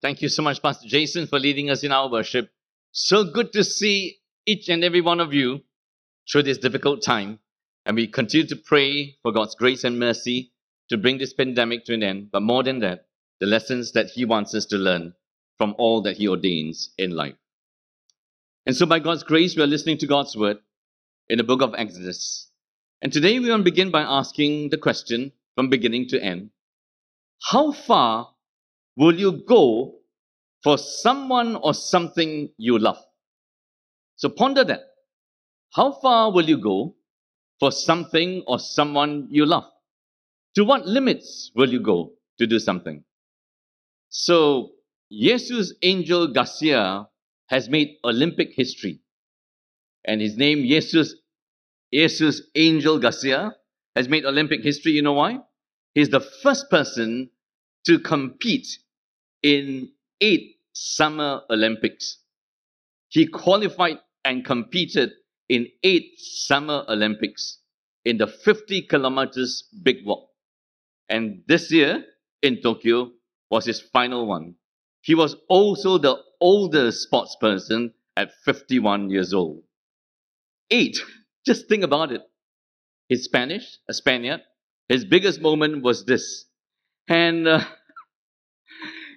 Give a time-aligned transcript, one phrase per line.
[0.00, 2.50] Thank you so much, Pastor Jason, for leading us in our worship.
[2.92, 5.60] So good to see each and every one of you
[6.30, 7.40] through this difficult time.
[7.84, 10.52] And we continue to pray for God's grace and mercy
[10.88, 12.30] to bring this pandemic to an end.
[12.30, 13.06] But more than that,
[13.40, 15.14] the lessons that He wants us to learn
[15.56, 17.34] from all that He ordains in life.
[18.66, 20.58] And so, by God's grace, we are listening to God's word
[21.28, 22.50] in the book of Exodus.
[23.02, 26.50] And today we want to begin by asking the question from beginning to end
[27.42, 28.34] How far
[28.98, 29.94] will you go
[30.62, 32.98] for someone or something you love?
[34.16, 34.80] So ponder that.
[35.72, 36.96] How far will you go
[37.60, 39.64] for something or someone you love?
[40.56, 43.04] To what limits will you go to do something?
[44.08, 44.72] So,
[45.12, 47.06] Jesus Angel Garcia
[47.46, 49.00] has made Olympic history.
[50.04, 51.14] And his name, Jesus,
[51.92, 53.52] Jesus Angel Garcia,
[53.94, 54.92] has made Olympic history.
[54.92, 55.38] You know why?
[55.94, 57.30] He's the first person
[57.86, 58.66] to compete
[59.42, 62.18] in eight Summer Olympics.
[63.08, 65.12] He qualified and competed
[65.48, 67.58] in eight Summer Olympics
[68.04, 70.28] in the 50 kilometers big walk.
[71.08, 72.04] And this year
[72.42, 73.10] in Tokyo
[73.50, 74.54] was his final one.
[75.02, 79.62] He was also the oldest sports person at 51 years old.
[80.70, 80.98] Eight,
[81.46, 82.22] just think about it.
[83.08, 84.42] He's Spanish, a Spaniard.
[84.88, 86.44] His biggest moment was this.
[87.08, 87.64] And uh,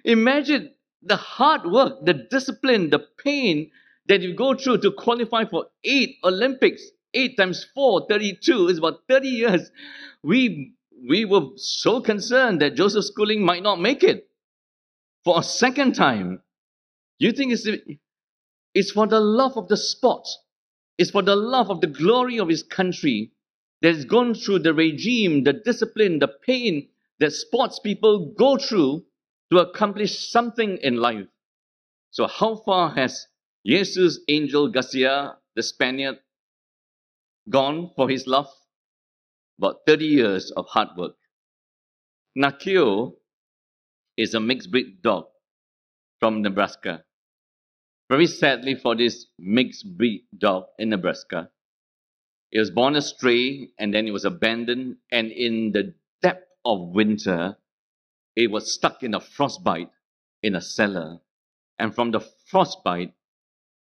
[0.04, 3.70] Imagine the hard work, the discipline, the pain
[4.06, 6.82] that you go through to qualify for eight Olympics.
[7.14, 9.70] Eight times four, 32 is about 30 years.
[10.22, 10.72] We,
[11.08, 14.28] we were so concerned that Joseph Schooling might not make it
[15.24, 16.40] for a second time.
[17.18, 17.68] You think it's,
[18.74, 20.26] it's for the love of the sport,
[20.98, 23.32] it's for the love of the glory of his country
[23.82, 26.88] that has gone through the regime, the discipline, the pain
[27.20, 29.04] that sports people go through
[29.52, 31.26] to accomplish something in life.
[32.10, 33.26] So, how far has
[33.66, 36.16] Jesus Angel Garcia, the Spaniard,
[37.50, 38.48] gone for his love?
[39.58, 41.16] About 30 years of hard work.
[42.36, 43.12] Nakio
[44.16, 45.26] is a mixed breed dog
[46.18, 47.04] from Nebraska.
[48.08, 51.50] Very sadly for this mixed breed dog in Nebraska,
[52.50, 54.96] it was born a stray and then it was abandoned.
[55.10, 57.58] And in the depth of winter,
[58.36, 59.90] it was stuck in a frostbite
[60.42, 61.20] in a cellar.
[61.78, 63.14] And from the frostbite,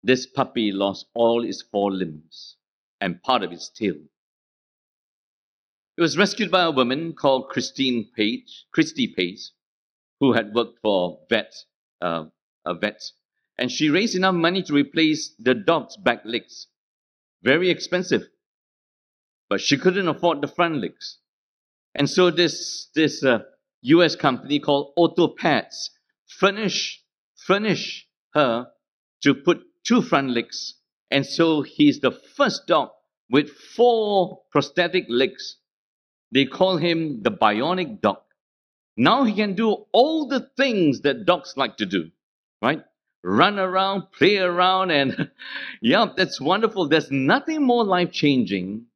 [0.02, 2.56] this puppy lost all its four limbs
[3.00, 3.96] and part of its tail.
[5.96, 9.50] It was rescued by a woman called Christine Page, Christy Page,
[10.20, 11.54] who had worked for vet,
[12.00, 12.26] uh,
[12.64, 13.02] a vet,
[13.58, 16.66] and she raised enough money to replace the dog's back legs.
[17.42, 18.28] Very expensive,
[19.48, 21.18] but she couldn't afford the front legs,
[21.94, 23.40] and so this this uh,
[23.86, 25.90] US company called OrthoPets
[26.26, 27.02] furnish,
[27.36, 28.68] furnish her
[29.22, 30.74] to put two front legs.
[31.10, 32.90] And so he's the first dog
[33.30, 35.58] with four prosthetic legs.
[36.32, 38.18] They call him the bionic dog.
[38.96, 42.10] Now he can do all the things that dogs like to do,
[42.62, 42.82] right?
[43.22, 45.30] Run around, play around, and
[45.80, 46.88] yeah, that's wonderful.
[46.88, 48.86] There's nothing more life changing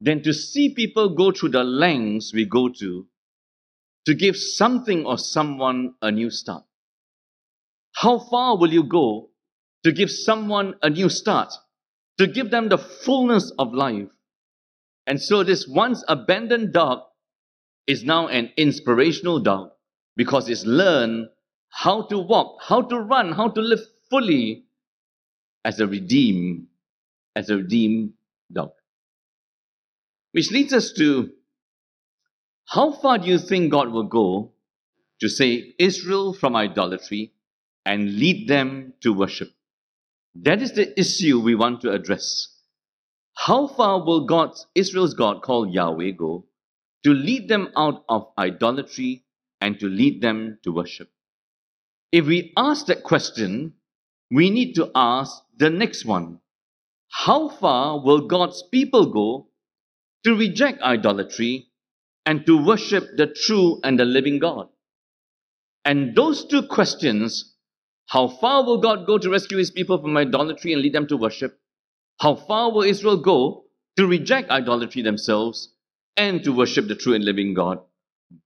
[0.00, 3.06] than to see people go through the lengths we go to
[4.06, 6.64] to give something or someone a new start.
[7.94, 9.30] How far will you go
[9.84, 11.52] to give someone a new start,
[12.18, 14.08] to give them the fullness of life?
[15.06, 17.02] And so, this once abandoned dog
[17.86, 19.70] is now an inspirational dog
[20.16, 21.28] because it's learned
[21.70, 24.64] how to walk, how to run, how to live fully
[25.64, 26.66] as a redeemed,
[27.34, 28.12] as a redeemed
[28.52, 28.70] dog.
[30.32, 31.30] Which leads us to
[32.70, 34.52] how far do you think God will go
[35.20, 37.32] to save Israel from idolatry
[37.84, 39.50] and lead them to worship?
[40.36, 42.46] That is the issue we want to address.
[43.34, 46.46] How far will God, Israel's God called Yahweh, go
[47.02, 49.24] to lead them out of idolatry
[49.60, 51.10] and to lead them to worship?
[52.12, 53.74] If we ask that question,
[54.30, 56.38] we need to ask the next one
[57.08, 59.48] How far will God's people go
[60.22, 61.69] to reject idolatry
[62.30, 64.68] and to worship the true and the living God?
[65.84, 67.56] And those two questions
[68.06, 71.16] how far will God go to rescue his people from idolatry and lead them to
[71.16, 71.58] worship?
[72.20, 73.64] How far will Israel go
[73.96, 75.72] to reject idolatry themselves
[76.16, 77.80] and to worship the true and living God?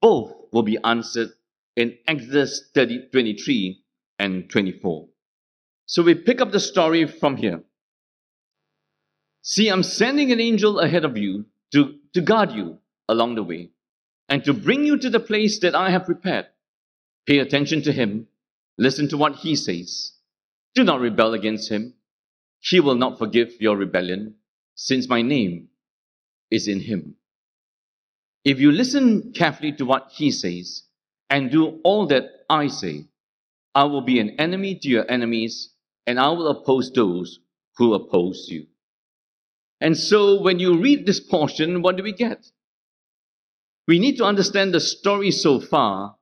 [0.00, 1.30] Both will be answered
[1.76, 3.82] in Exodus 30, 23
[4.19, 5.08] and 24.
[5.84, 7.62] So we pick up the story from here.
[9.42, 12.78] See, I'm sending an angel ahead of you to, to guard you
[13.08, 13.70] along the way
[14.29, 16.47] and to bring you to the place that I have prepared.
[17.26, 18.29] Pay attention to him
[18.79, 20.12] Listen to what he says.
[20.75, 21.94] Do not rebel against him.
[22.61, 24.37] He will not forgive your rebellion,
[24.75, 25.69] since my name
[26.50, 27.17] is in him.
[28.44, 30.82] If you listen carefully to what he says
[31.31, 33.06] and do all that I say,
[33.75, 35.71] I will be an enemy to your enemies,
[36.06, 37.41] and I will oppose those
[37.76, 38.67] who oppose you.
[39.81, 42.47] And so, when you read this portion, what do we get?
[43.86, 46.16] We need to understand the story so far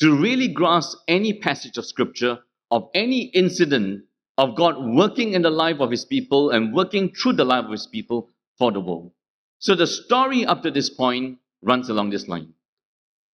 [0.00, 2.38] to really grasp any passage of scripture
[2.70, 4.04] of any incident
[4.38, 7.72] of God working in the life of his people and working through the life of
[7.72, 9.12] his people for the world.
[9.58, 12.54] So the story up to this point runs along this line.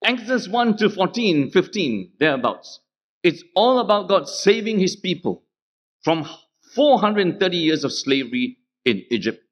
[0.04, 2.80] Exodus 1 to 14, 15, thereabouts.
[3.22, 5.44] It's all about God saving his people
[6.02, 6.26] from
[6.74, 9.42] 430 years of slavery in Egypt.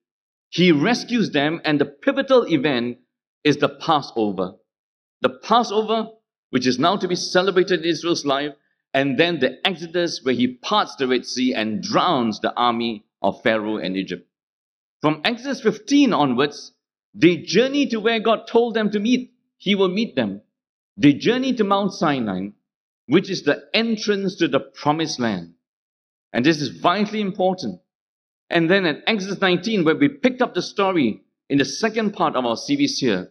[0.51, 2.99] He rescues them, and the pivotal event
[3.45, 4.55] is the Passover.
[5.21, 6.09] The Passover,
[6.51, 8.55] which is now to be celebrated in Israel's life,
[8.93, 13.43] and then the Exodus, where he parts the Red Sea and drowns the army of
[13.43, 14.29] Pharaoh and Egypt.
[15.03, 16.73] From Exodus 15 onwards,
[17.13, 19.35] they journey to where God told them to meet.
[19.59, 20.43] He will meet them.
[20.97, 22.49] They journey to Mount Sinai,
[23.07, 25.55] which is the entrance to the promised land.
[26.33, 27.81] And this is vitally important.
[28.49, 32.37] And then at Exodus 19, where we picked up the story in the second part
[32.37, 33.31] of our series here,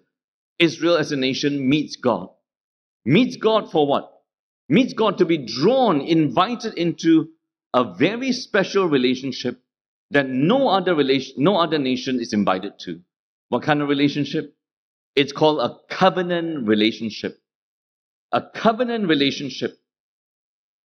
[0.60, 2.30] Israel as a nation meets God.
[3.06, 4.12] Meets God for what?
[4.69, 7.30] Meets God to be drawn, invited into
[7.74, 9.60] a very special relationship
[10.12, 13.01] that no other relation, no other nation is invited to.
[13.50, 14.56] What kind of relationship?
[15.15, 17.39] It's called a covenant relationship.
[18.31, 19.77] A covenant relationship.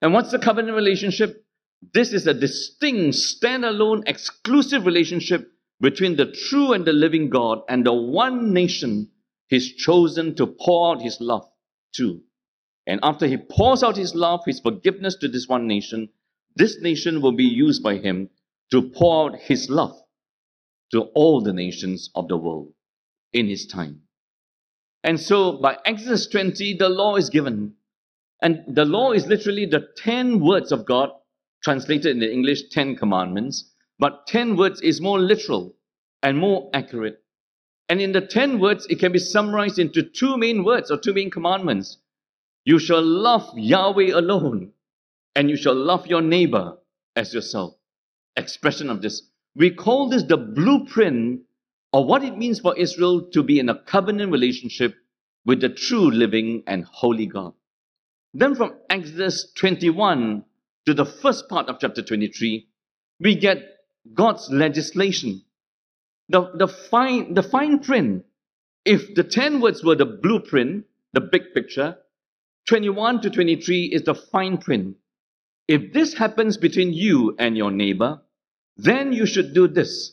[0.00, 1.44] And what's the covenant relationship?
[1.94, 7.84] This is a distinct, standalone, exclusive relationship between the true and the living God and
[7.84, 9.10] the one nation
[9.48, 11.48] He's chosen to pour out His love
[11.96, 12.20] to.
[12.86, 16.10] And after He pours out His love, His forgiveness to this one nation,
[16.54, 18.30] this nation will be used by Him
[18.70, 19.96] to pour out His love
[20.92, 22.72] to all the nations of the world
[23.32, 24.02] in His time.
[25.04, 27.74] And so by Exodus 20, the law is given.
[28.42, 31.10] And the law is literally the 10 words of God,
[31.62, 33.72] translated in the English 10 commandments.
[33.98, 35.74] But 10 words is more literal
[36.22, 37.22] and more accurate.
[37.88, 41.14] And in the 10 words, it can be summarized into two main words or two
[41.14, 41.98] main commandments.
[42.64, 44.72] You shall love Yahweh alone,
[45.34, 46.76] and you shall love your neighbor
[47.16, 47.74] as yourself.
[48.36, 49.22] Expression of this.
[49.56, 51.40] We call this the blueprint
[51.92, 54.94] of what it means for Israel to be in a covenant relationship
[55.46, 57.54] with the true living and holy God.
[58.34, 60.44] Then from Exodus 21
[60.86, 62.68] to the first part of chapter 23,
[63.20, 63.77] we get
[64.14, 65.42] God's legislation
[66.28, 68.24] the, the, fine, the fine print,
[68.84, 71.96] if the 10 words were the blueprint, the big picture,
[72.68, 74.96] 21 to 23 is the fine print.
[75.68, 78.20] If this happens between you and your neighbor,
[78.76, 80.12] then you should do this.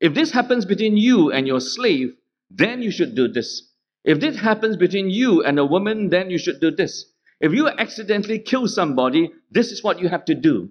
[0.00, 2.14] If this happens between you and your slave,
[2.50, 3.70] then you should do this.
[4.04, 7.06] If this happens between you and a woman, then you should do this.
[7.40, 10.70] If you accidentally kill somebody, this is what you have to do.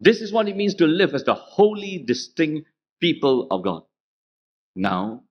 [0.00, 2.68] This is what it means to live as the holy, distinct
[3.00, 3.82] people of God.
[4.74, 5.24] Now,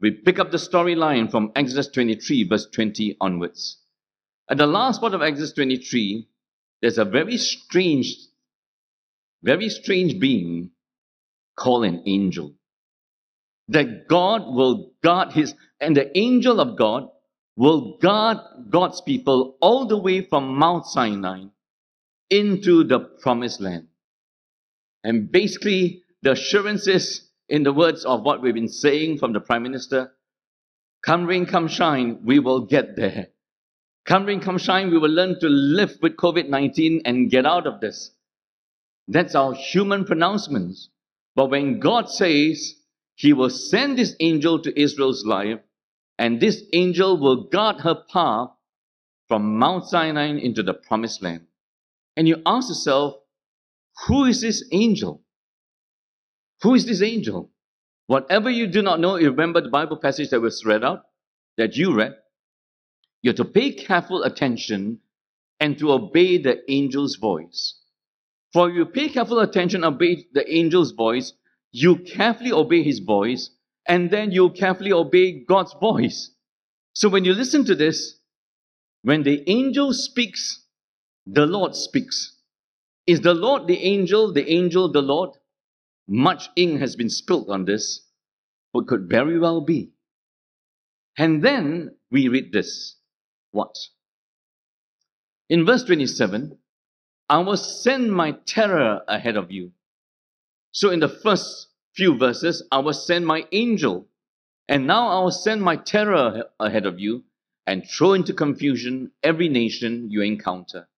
[0.00, 3.78] we pick up the storyline from Exodus 23, verse 20 onwards.
[4.50, 6.28] At the last part of Exodus 23,
[6.80, 8.16] there's a very strange,
[9.42, 10.70] very strange being
[11.56, 12.54] called an angel.
[13.68, 17.08] That God will guard his, and the angel of God
[17.56, 18.38] will guard
[18.70, 21.44] God's people all the way from Mount Sinai
[22.30, 23.88] into the promised land.
[25.06, 29.38] And basically, the assurance is in the words of what we've been saying from the
[29.38, 30.10] Prime Minister,
[31.04, 33.28] come rain, come shine, we will get there.
[34.04, 37.68] Come rain, come shine, we will learn to live with COVID 19 and get out
[37.68, 38.10] of this.
[39.06, 40.88] That's our human pronouncements.
[41.36, 42.74] But when God says
[43.14, 45.60] He will send this angel to Israel's life,
[46.18, 48.48] and this angel will guard her path
[49.28, 51.46] from Mount Sinai into the promised land.
[52.16, 53.18] And you ask yourself,
[54.04, 55.22] who is this angel?
[56.62, 57.50] Who is this angel?
[58.06, 61.02] Whatever you do not know, you remember the Bible passage that was read out,
[61.56, 62.14] that you read.
[63.22, 65.00] You're to pay careful attention
[65.58, 67.74] and to obey the angel's voice.
[68.52, 71.32] For you pay careful attention, obey the angel's voice,
[71.72, 73.50] you carefully obey his voice,
[73.88, 76.30] and then you carefully obey God's voice.
[76.92, 78.18] So when you listen to this,
[79.02, 80.64] when the angel speaks,
[81.26, 82.35] the Lord speaks.
[83.06, 85.30] Is the Lord the angel, the angel the Lord?
[86.08, 88.00] Much ink has been spilled on this,
[88.72, 89.92] but could very well be.
[91.18, 92.96] And then we read this.
[93.52, 93.74] What?
[95.48, 96.58] In verse 27,
[97.28, 99.72] I will send my terror ahead of you.
[100.72, 104.08] So, in the first few verses, I will send my angel.
[104.68, 107.24] And now I will send my terror ahead of you
[107.66, 110.88] and throw into confusion every nation you encounter.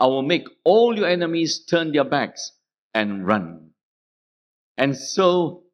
[0.00, 2.52] I will make all your enemies turn their backs
[2.94, 3.70] and run.
[4.78, 5.64] And so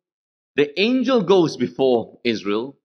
[0.56, 2.76] the angel goes before Israel.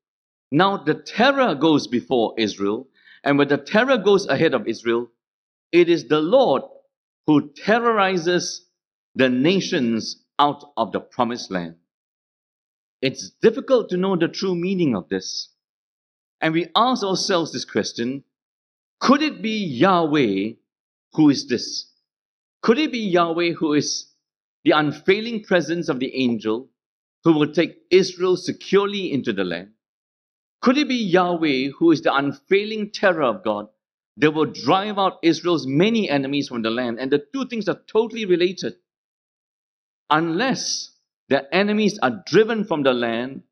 [0.52, 2.88] Now the terror goes before Israel.
[3.24, 5.12] And when the terror goes ahead of Israel,
[5.72, 6.62] it is the Lord
[7.26, 8.68] who terrorizes
[9.16, 11.76] the nations out of the promised land.
[13.02, 15.50] It's difficult to know the true meaning of this.
[16.40, 18.24] And we ask ourselves this question
[19.00, 20.54] could it be Yahweh
[21.14, 21.88] who is this?
[22.62, 24.08] Could it be Yahweh who is
[24.64, 26.70] the unfailing presence of the angel
[27.24, 29.72] who will take Israel securely into the land?
[30.62, 33.68] Could it be Yahweh who is the unfailing terror of God
[34.18, 37.00] that will drive out Israel's many enemies from the land?
[37.00, 38.76] And the two things are totally related.
[40.10, 40.92] Unless
[41.30, 43.44] the enemies are driven from the land,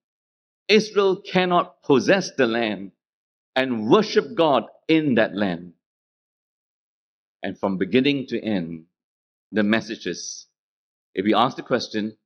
[0.68, 2.92] Israel cannot possess the land
[3.56, 5.74] and worship God in that land.
[7.41, 8.86] And from beginning to end,
[9.51, 10.48] the message is
[11.13, 12.17] if we ask the question,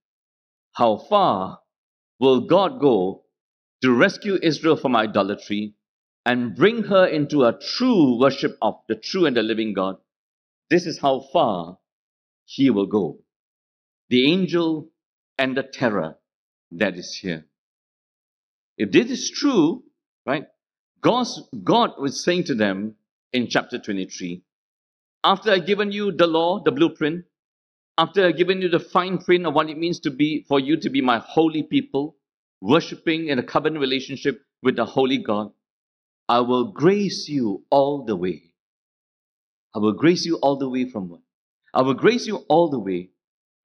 [0.73, 1.59] how far
[2.19, 3.23] will God go
[3.81, 5.75] to rescue Israel from idolatry
[6.25, 9.97] and bring her into a true worship of the true and the living God?
[10.69, 11.77] This is how far
[12.45, 13.19] he will go.
[14.09, 14.89] The angel
[15.37, 16.15] and the terror
[16.71, 17.45] that is here.
[18.77, 19.83] If this is true,
[20.25, 20.45] right,
[21.01, 22.95] God's, God was saying to them
[23.31, 24.41] in chapter 23,
[25.23, 27.25] after I've given you the law, the blueprint,
[27.97, 30.77] after I've given you the fine print of what it means to be for you
[30.77, 32.15] to be my holy people,
[32.61, 35.51] worshiping in a covenant relationship with the holy God,
[36.27, 38.53] I will grace you all the way.
[39.75, 41.21] I will grace you all the way from what?
[41.73, 43.09] I will grace you all the way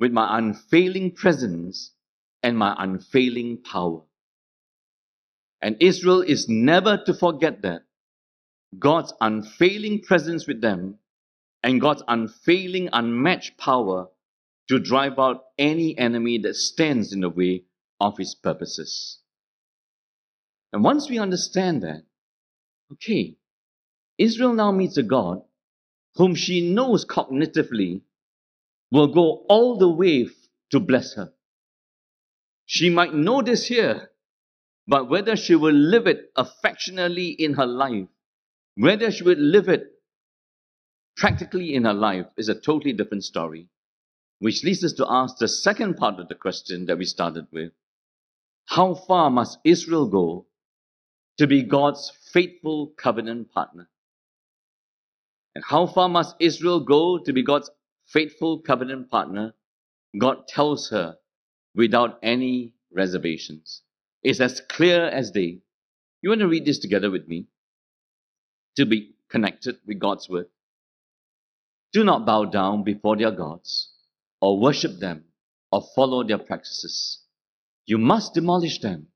[0.01, 1.93] with my unfailing presence
[2.43, 4.03] and my unfailing power.
[5.61, 7.83] And Israel is never to forget that.
[8.79, 10.99] God's unfailing presence with them
[11.63, 14.09] and God's unfailing, unmatched power
[14.69, 17.65] to drive out any enemy that stands in the way
[18.01, 19.19] of his purposes.
[20.73, 22.03] And once we understand that,
[22.93, 23.37] okay,
[24.19, 25.43] Israel now meets a God
[26.17, 28.03] whom she knows cognitively
[28.91, 30.29] will go all the way
[30.71, 31.33] to bless her.
[32.67, 34.11] She might know this here,
[34.87, 38.09] but whether she will live it affectionately in her life,
[38.75, 39.85] whether she will live it
[41.19, 43.69] practically in her life is a totally different story,
[44.39, 47.73] which leads us to ask the second part of the question that we started with
[48.67, 50.47] How far must Israel go
[51.37, 53.89] to be God's faithful covenant partner?
[55.55, 57.71] And how far must Israel go to be God's
[58.07, 59.55] faithful covenant partner?
[60.17, 61.17] God tells her
[61.75, 63.83] without any reservations.
[64.23, 65.59] It's as clear as day.
[66.23, 67.47] You want to read this together with me?
[68.77, 70.47] To be connected with God's word.
[71.93, 73.91] Do not bow down before their gods,
[74.41, 75.25] or worship them,
[75.73, 77.25] or follow their practices.
[77.87, 79.09] You must demolish them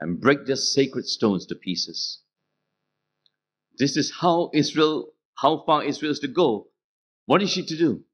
[0.00, 2.20] and break their sacred stones to pieces.
[3.78, 6.68] This is how Israel, how far Israel is to go.
[7.26, 8.04] What is she to do?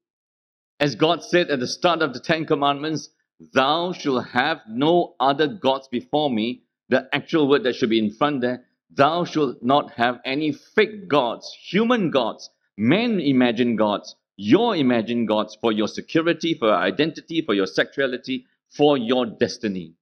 [0.79, 3.09] As God said at the start of the Ten Commandments,
[3.53, 6.65] Thou shalt have no other gods before me.
[6.89, 8.65] The actual word that should be in front there.
[8.91, 15.57] Thou shalt not have any fake gods, human gods, Men imagine gods, your imagined gods
[15.61, 19.95] for your security, for your identity, for your sexuality, for your destiny.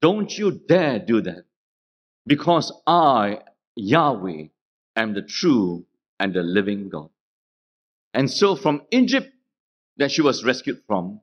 [0.00, 1.44] Don't you dare do that.
[2.26, 3.40] Because I,
[3.76, 4.46] Yahweh,
[4.96, 5.84] am the true
[6.18, 7.10] and the living God.
[8.14, 9.28] And so from Egypt,
[9.98, 11.20] that she was rescued from,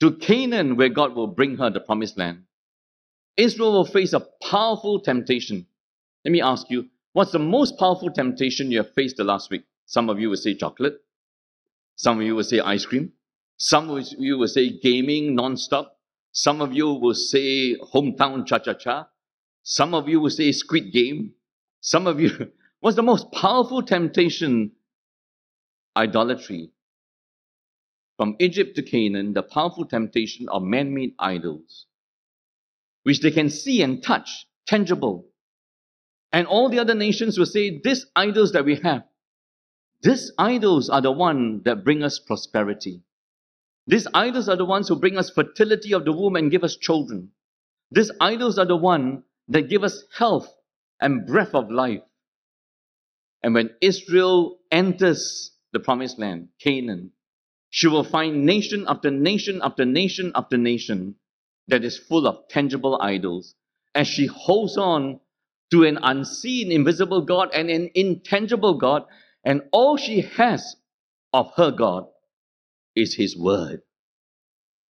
[0.00, 2.44] to Canaan, where God will bring her the promised land,
[3.36, 5.66] Israel will face a powerful temptation.
[6.24, 9.64] Let me ask you, what's the most powerful temptation you have faced the last week?
[9.86, 11.00] Some of you will say chocolate.
[11.96, 13.12] Some of you will say ice cream.
[13.56, 15.96] Some of you will say gaming non-stop.
[16.32, 19.08] Some of you will say hometown cha-cha-cha.
[19.62, 21.34] Some of you will say squid game.
[21.80, 24.72] Some of you, what's the most powerful temptation?
[25.96, 26.70] Idolatry.
[28.16, 31.86] From Egypt to Canaan, the powerful temptation of man-made idols,
[33.02, 35.26] which they can see and touch, tangible.
[36.32, 39.04] And all the other nations will say, these idols that we have,
[40.02, 43.02] these idols are the ones that bring us prosperity.
[43.86, 46.76] These idols are the ones who bring us fertility of the womb and give us
[46.76, 47.30] children.
[47.90, 50.52] These idols are the ones that give us health
[51.00, 52.02] and breath of life.
[53.42, 57.12] And when Israel enters the promised land, Canaan,
[57.70, 61.16] she will find nation after nation after nation after nation
[61.68, 63.54] that is full of tangible idols
[63.94, 65.20] as she holds on
[65.70, 69.04] to an unseen, invisible God and an intangible God,
[69.44, 70.76] and all she has
[71.32, 72.06] of her God
[72.94, 73.82] is His Word.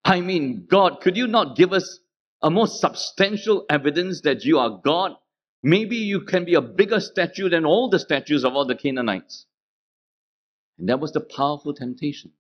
[0.05, 2.01] I mean, God, could you not give us
[2.43, 5.13] a more substantial evidence that you are God?
[5.63, 9.47] Maybe you can be a bigger statue than all the statues of all the Canaanites.
[10.79, 12.33] And that was the powerful temptation.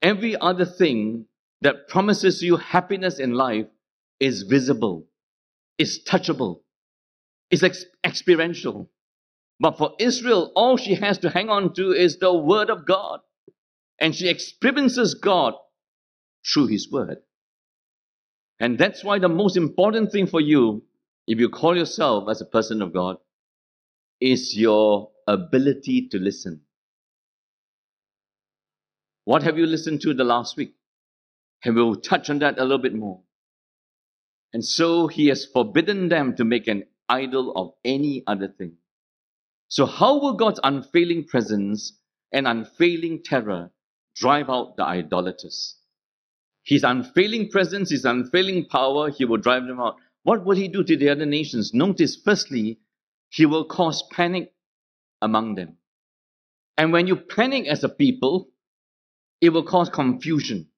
[0.00, 1.26] Every other thing
[1.60, 3.66] that promises you happiness in life
[4.20, 5.06] is visible,
[5.76, 6.60] is touchable,
[7.50, 8.90] is ex- experiential.
[9.60, 13.20] But for Israel, all she has to hang on to is the Word of God.
[14.00, 15.54] And she experiences God
[16.46, 17.18] through His Word.
[18.60, 20.84] And that's why the most important thing for you,
[21.26, 23.16] if you call yourself as a person of God,
[24.20, 26.62] is your ability to listen.
[29.24, 30.74] What have you listened to the last week?
[31.64, 33.20] And we'll touch on that a little bit more.
[34.52, 38.76] And so he has forbidden them to make an idol of any other thing.
[39.68, 41.92] So, how will God's unfailing presence
[42.32, 43.70] and unfailing terror
[44.16, 45.76] drive out the idolaters?
[46.64, 49.96] His unfailing presence, his unfailing power, he will drive them out.
[50.22, 51.72] What will he do to the other nations?
[51.72, 52.78] Notice, firstly,
[53.30, 54.52] he will cause panic
[55.22, 55.76] among them.
[56.76, 58.48] And when you panic as a people,
[59.40, 60.68] it will cause confusion.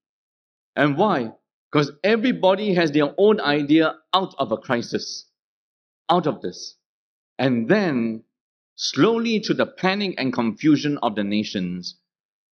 [0.76, 1.32] And why?
[1.70, 5.26] Because everybody has their own idea out of a crisis,
[6.08, 6.76] out of this.
[7.38, 8.24] And then,
[8.80, 11.96] slowly to the panic and confusion of the nations,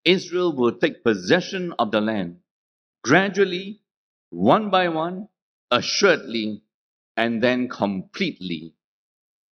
[0.04, 2.40] Israel will take possession of the land,
[3.02, 3.80] gradually,
[4.28, 5.26] one by one,
[5.70, 6.62] assuredly,
[7.16, 8.74] and then completely,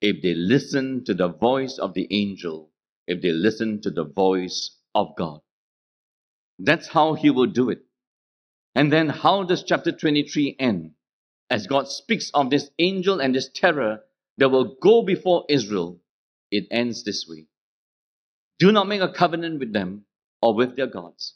[0.03, 2.71] if they listen to the voice of the angel,
[3.07, 5.41] if they listen to the voice of God.
[6.59, 7.87] That's how he will do it.
[8.75, 10.91] And then how does chapter 23 end?
[11.49, 14.01] As God speaks of this angel and this terror
[14.37, 16.03] that will go before Israel,
[16.51, 17.47] it ends this way.
[18.59, 20.05] Do not make a covenant with them
[20.41, 21.35] or with their gods.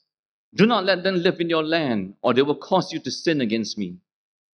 [0.54, 3.40] Do not let them live in your land, or they will cause you to sin
[3.40, 3.98] against me,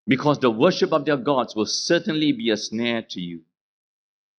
[0.07, 3.43] because the worship of their gods will certainly be a snare to you.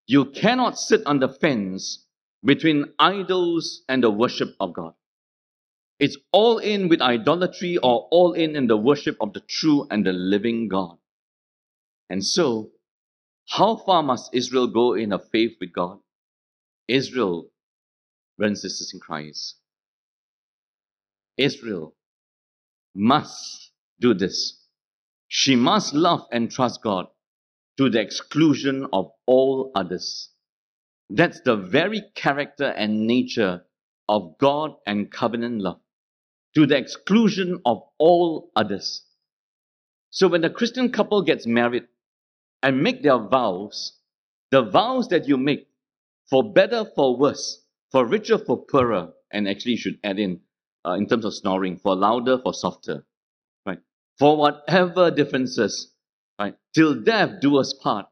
[0.05, 2.05] You cannot sit on the fence
[2.43, 4.93] between idols and the worship of God.
[5.99, 10.05] It's all in with idolatry or all in in the worship of the true and
[10.05, 10.97] the living God.
[12.09, 12.71] And so,
[13.49, 15.99] how far must Israel go in her faith with God?
[16.87, 17.49] Israel,
[18.37, 19.55] brothers and sisters in Christ,
[21.37, 21.95] Israel
[22.95, 24.59] must do this.
[25.27, 27.07] She must love and trust God
[27.77, 30.29] to the exclusion of all others.
[31.09, 33.63] That's the very character and nature
[34.09, 35.79] of God and covenant love
[36.55, 39.03] to the exclusion of all others.
[40.09, 41.87] So when the Christian couple gets married
[42.63, 43.93] and make their vows,
[44.49, 45.67] the vows that you make,
[46.29, 50.41] for better, for worse, for richer, for poorer, and actually you should add in,
[50.85, 53.05] uh, in terms of snoring, for louder, for softer,
[53.65, 53.79] right?
[54.19, 55.93] For whatever differences,
[56.39, 56.55] right?
[56.73, 58.07] Till death do us part.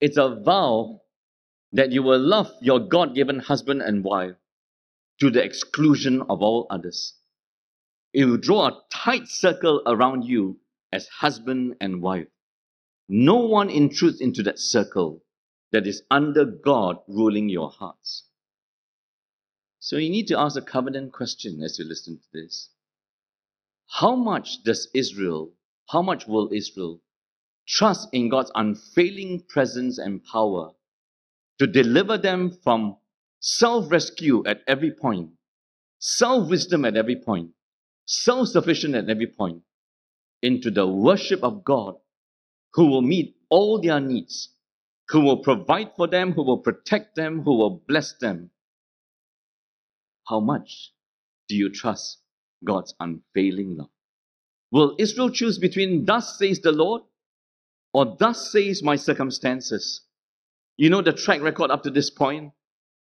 [0.00, 1.02] It's a vow
[1.72, 4.34] that you will love your God given husband and wife
[5.20, 7.14] to the exclusion of all others.
[8.12, 10.58] It will draw a tight circle around you
[10.92, 12.28] as husband and wife.
[13.08, 15.22] No one intrudes into that circle
[15.76, 18.24] that is under God ruling your hearts.
[19.78, 22.70] So you need to ask a covenant question as you listen to this.
[23.86, 25.52] How much does Israel,
[25.90, 27.02] how much will Israel
[27.68, 30.70] trust in God's unfailing presence and power
[31.58, 32.96] to deliver them from
[33.40, 35.28] self rescue at every point,
[35.98, 37.50] self wisdom at every point,
[38.06, 39.60] self sufficient at every point,
[40.40, 41.96] into the worship of God,
[42.72, 44.55] who will meet all their needs,
[45.08, 48.50] who will provide for them, who will protect them, who will bless them.
[50.28, 50.92] How much
[51.48, 52.18] do you trust
[52.64, 53.90] God's unfailing love?
[54.72, 57.02] Will Israel choose between thus says the Lord
[57.92, 60.02] or thus says my circumstances?
[60.76, 62.52] You know the track record up to this point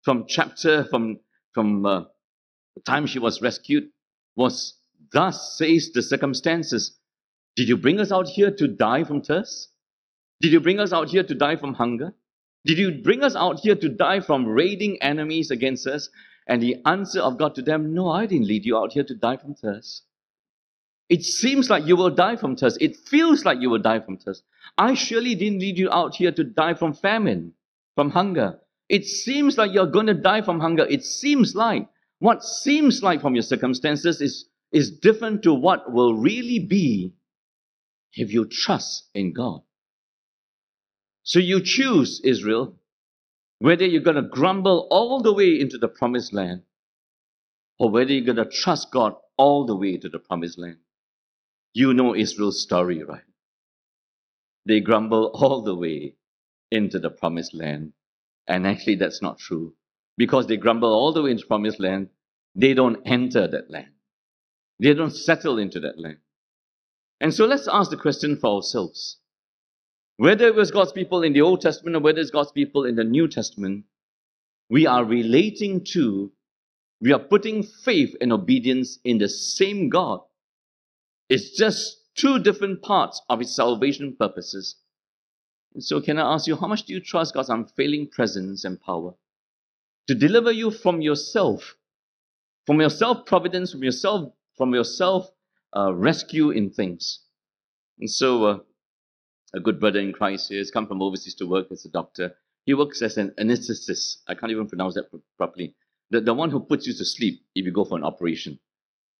[0.02, 1.20] from chapter, from,
[1.52, 2.00] from uh,
[2.74, 3.84] the time she was rescued,
[4.34, 4.74] was
[5.12, 6.98] Thus says the circumstances.
[7.56, 9.71] Did you bring us out here to die from thirst?
[10.42, 12.12] Did you bring us out here to die from hunger?
[12.64, 16.10] Did you bring us out here to die from raiding enemies against us?
[16.48, 19.14] And the answer of God to them, No, I didn't lead you out here to
[19.14, 20.02] die from thirst.
[21.08, 22.78] It seems like you will die from thirst.
[22.80, 24.42] It feels like you will die from thirst.
[24.78, 27.54] I surely didn't lead you out here to die from famine,
[27.94, 28.58] from hunger.
[28.88, 30.86] It seems like you're going to die from hunger.
[30.88, 31.88] It seems like.
[32.18, 37.14] what seems like from your circumstances is, is different to what will really be
[38.14, 39.62] if you trust in God.
[41.24, 42.76] So you choose, Israel,
[43.58, 46.62] whether you're going to grumble all the way into the promised land
[47.78, 50.78] or whether you're going to trust God all the way to the promised land.
[51.74, 53.22] You know Israel's story, right?
[54.66, 56.16] They grumble all the way
[56.70, 57.92] into the promised land.
[58.48, 59.74] And actually, that's not true.
[60.16, 62.08] Because they grumble all the way into promised land,
[62.54, 63.88] they don't enter that land.
[64.80, 66.18] They don't settle into that land.
[67.20, 69.18] And so let's ask the question for ourselves.
[70.22, 72.94] Whether it was God's people in the Old Testament or whether it's God's people in
[72.94, 73.86] the New Testament,
[74.70, 76.30] we are relating to,
[77.00, 80.20] we are putting faith and obedience in the same God.
[81.28, 84.76] It's just two different parts of His salvation purposes.
[85.74, 88.80] And so, can I ask you, how much do you trust God's unfailing presence and
[88.80, 89.14] power
[90.06, 91.74] to deliver you from yourself,
[92.64, 95.32] from your self providence, from yourself, from yourself
[95.76, 97.24] uh, rescue in things?
[97.98, 98.58] And so, uh,
[99.54, 102.34] a good brother in Christ here has come from overseas to work as a doctor.
[102.64, 104.18] He works as an anesthetist.
[104.28, 105.74] I can't even pronounce that properly.
[106.10, 108.58] The, the one who puts you to sleep if you go for an operation.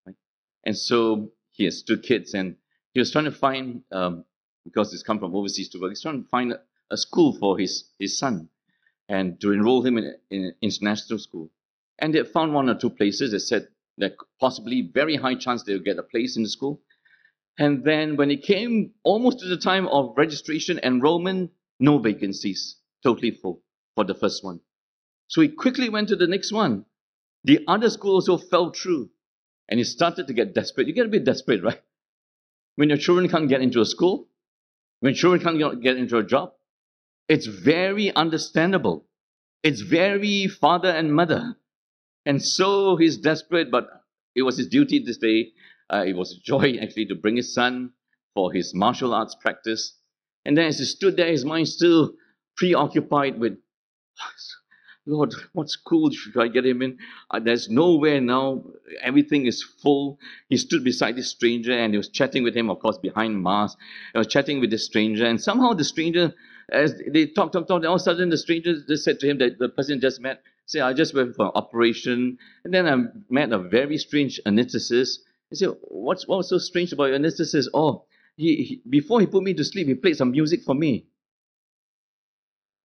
[0.07, 0.17] Right?
[0.65, 2.57] And so he has two kids, and
[2.95, 4.25] he was trying to find, um,
[4.65, 7.59] because he's come from overseas to work, he's trying to find a, a school for
[7.59, 8.49] his, his son
[9.09, 11.51] and to enroll him in, in an international school.
[11.99, 13.69] And they found one or two places that said
[13.99, 16.81] that possibly very high chance they'll get a place in the school.
[17.59, 23.31] And then when it came almost to the time of registration, enrollment, no vacancies, totally
[23.31, 23.63] full
[23.95, 24.61] for the first one.
[25.29, 26.87] So he quickly went to the next one.
[27.45, 29.11] The other school also fell through.
[29.69, 30.87] And he started to get desperate.
[30.87, 31.81] You get a bit desperate, right?
[32.77, 34.29] when your children can't get into a school,
[35.01, 36.53] when children can't get into a job.
[37.29, 39.07] It's very understandable.
[39.63, 41.57] It's very father and mother.
[42.27, 43.89] And so he's desperate, but
[44.35, 45.53] it was his duty this day.
[45.93, 47.93] Uh, it was a joy actually to bring his son
[48.35, 49.99] for his martial arts practice.
[50.45, 52.15] And then as he stood there, his mind still
[52.57, 53.59] preoccupied with
[55.05, 56.99] Lord, what school should I get him in?
[57.29, 58.63] Uh, there's nowhere now.
[59.01, 60.21] Everything is full.
[60.49, 63.79] He stood beside this stranger and he was chatting with him, of course, behind mask.
[64.13, 65.27] He was chatting with this stranger.
[65.27, 66.33] And somehow the stranger,
[66.71, 69.39] as they talked, talked, talked, all of a sudden the stranger just said to him
[69.39, 72.39] that the person just met, say, I just went for an operation.
[72.65, 72.97] And then I
[73.29, 75.19] met a very strange anesthetist.
[75.53, 77.69] He said, What's, what was so strange about your anesthetist?
[77.75, 81.07] Oh, he, he, before he put me to sleep, he played some music for me.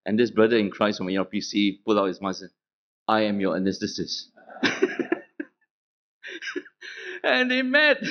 [0.04, 2.56] And this brother in Christ from ARPC pulled out his mask and said,
[3.08, 4.26] I am your anesthetist.
[7.24, 8.04] and they met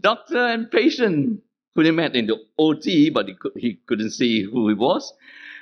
[0.00, 1.40] doctor and patient
[1.74, 5.14] who they met in the OT, but he, could, he couldn't see who he was.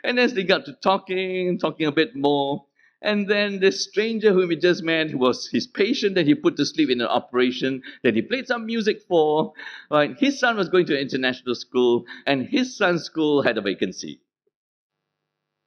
[0.03, 2.65] And as they got to talking, talking a bit more,
[3.07, 6.57] and then this stranger whom he just met who was his patient that he put
[6.57, 9.53] to sleep in an operation that he played some music for.
[9.89, 10.19] Right?
[10.19, 14.21] His son was going to an international school, and his son's school had a vacancy.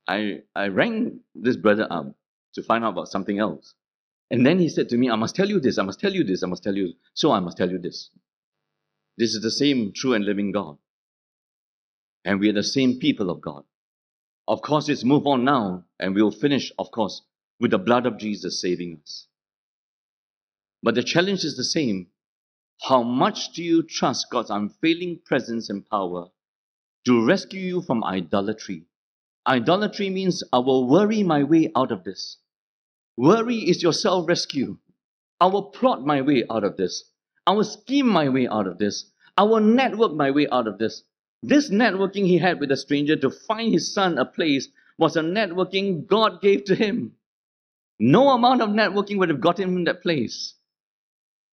[0.05, 2.13] I, I rang this brother up
[2.55, 3.73] to find out about something else.
[4.29, 6.25] And then he said to me, I must tell you this, I must tell you
[6.25, 6.93] this, I must tell you.
[7.13, 8.09] So I must tell you this.
[9.17, 10.77] This is the same true and living God.
[12.25, 13.63] And we are the same people of God.
[14.45, 17.21] Of course, let's move on now, and we'll finish, of course,
[17.59, 19.27] with the blood of Jesus saving us.
[20.83, 22.07] But the challenge is the same.
[22.83, 26.27] How much do you trust God's unfailing presence and power
[27.05, 28.85] to rescue you from idolatry,
[29.47, 32.37] Idolatry means I will worry my way out of this.
[33.17, 34.77] Worry is your self rescue.
[35.41, 37.05] I will plot my way out of this.
[37.47, 39.11] I will scheme my way out of this.
[39.37, 41.03] I will network my way out of this.
[41.41, 44.67] This networking he had with a stranger to find his son a place
[44.97, 47.15] was a networking God gave to him.
[47.99, 50.55] No amount of networking would have got him that place.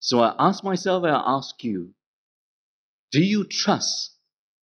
[0.01, 1.95] So I ask myself and I ask you
[3.13, 4.13] do you trust?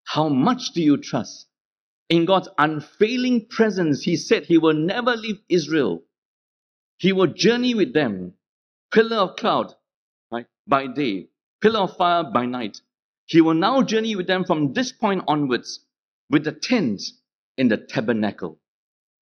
[0.05, 1.47] How much do you trust
[2.09, 6.03] in God's unfailing presence, He said He will never leave Israel.
[6.97, 8.33] He will journey with them,
[8.91, 9.73] pillar of cloud
[10.31, 11.29] right, by day,
[11.61, 12.81] pillar of fire by night.
[13.25, 15.79] He will now journey with them from this point onwards
[16.29, 17.01] with the tent
[17.57, 18.59] in the tabernacle.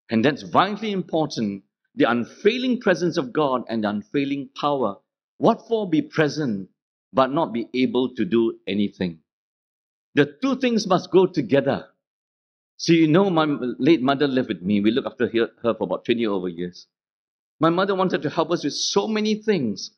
[0.09, 1.63] And that's vitally important
[1.95, 4.97] the unfailing presence of God and the unfailing power.
[5.37, 6.69] What for be present
[7.13, 9.19] but not be able to do anything?
[10.15, 11.87] The two things must go together.
[12.77, 14.81] So you know, my late mother lived with me.
[14.81, 16.87] We looked after her for about 20 over years.
[17.59, 19.91] My mother wanted to help us with so many things.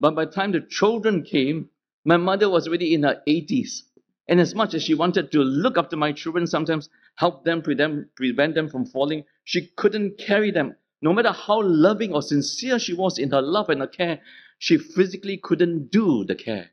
[0.00, 1.68] But by the time the children came,
[2.04, 3.82] my mother was already in her 80s.
[4.28, 8.14] And as much as she wanted to look after my children, sometimes help them, prevent,
[8.16, 10.74] prevent them from falling, she couldn't carry them.
[11.02, 14.20] No matter how loving or sincere she was in her love and her care,
[14.58, 16.70] she physically couldn't do the care.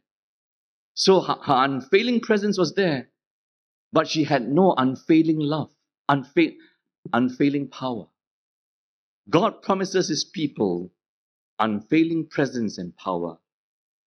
[0.93, 3.09] So her, her unfailing presence was there,
[3.91, 5.71] but she had no unfailing love,
[6.09, 6.55] unfa-
[7.11, 8.07] unfailing power.
[9.29, 10.91] God promises his people
[11.57, 13.37] unfailing presence and power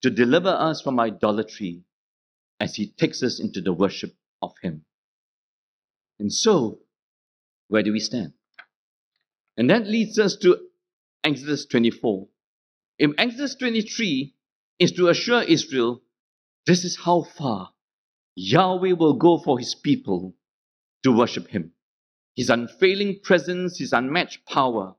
[0.03, 1.83] to deliver us from idolatry
[2.61, 4.85] as he takes us into the worship of him.
[6.19, 6.81] And so,
[7.69, 8.33] where do we stand?
[9.57, 10.57] And that leads us to
[11.25, 12.29] Exodus 24.
[12.99, 14.35] In Exodus 23
[14.79, 16.03] is to assure Israel
[16.67, 17.73] this is how far
[18.37, 20.35] Yahweh will go for his people
[21.03, 21.73] to worship him.
[22.37, 24.95] His unfailing presence, his unmatched power.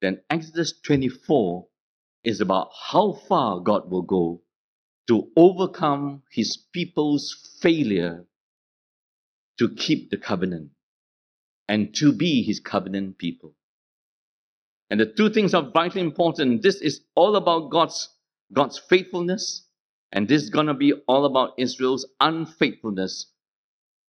[0.00, 1.66] Then Exodus 24
[2.24, 4.42] is about how far God will go
[5.08, 8.26] to overcome his people's failure
[9.58, 10.70] to keep the covenant
[11.68, 13.55] and to be his covenant people.
[14.90, 16.62] And the two things are vitally important.
[16.62, 18.08] This is all about God's,
[18.52, 19.66] God's faithfulness,
[20.12, 23.26] and this is going to be all about Israel's unfaithfulness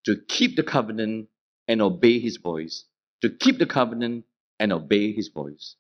[0.06, 1.30] to keep the covenant
[1.68, 2.86] and obey his voice.
[3.22, 4.26] To keep the covenant
[4.60, 5.76] and obey his voice.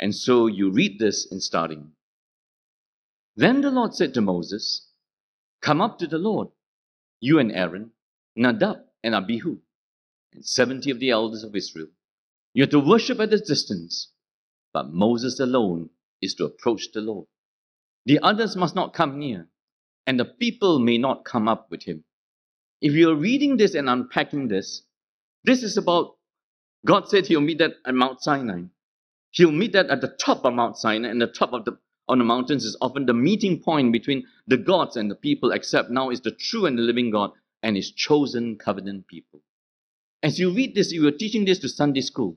[0.00, 1.92] And so you read this in starting.
[3.36, 4.88] Then the Lord said to Moses,
[5.60, 6.48] Come up to the Lord,
[7.20, 7.90] you and Aaron,
[8.34, 9.58] Nadab and Abihu,
[10.32, 11.88] and 70 of the elders of Israel.
[12.54, 14.08] You are to worship at a distance
[14.72, 17.26] but Moses alone is to approach the Lord.
[18.06, 19.48] The others must not come near,
[20.06, 22.04] and the people may not come up with him.
[22.80, 24.82] If you're reading this and unpacking this,
[25.44, 26.16] this is about
[26.86, 28.62] God said he'll meet that at Mount Sinai.
[29.32, 31.78] He'll meet that at the top of Mount Sinai, and the top of the
[32.08, 35.90] on the mountains is often the meeting point between the gods and the people, except
[35.90, 37.30] now is the true and the living God
[37.62, 39.40] and his chosen covenant people.
[40.22, 42.36] As you read this, you are teaching this to Sunday school,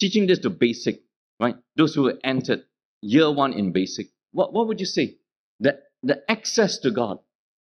[0.00, 1.02] teaching this to basic,
[1.40, 1.56] right?
[1.76, 2.64] Those who entered
[3.00, 5.16] year one in basic, what, what would you say?
[5.58, 7.18] The, the access to God.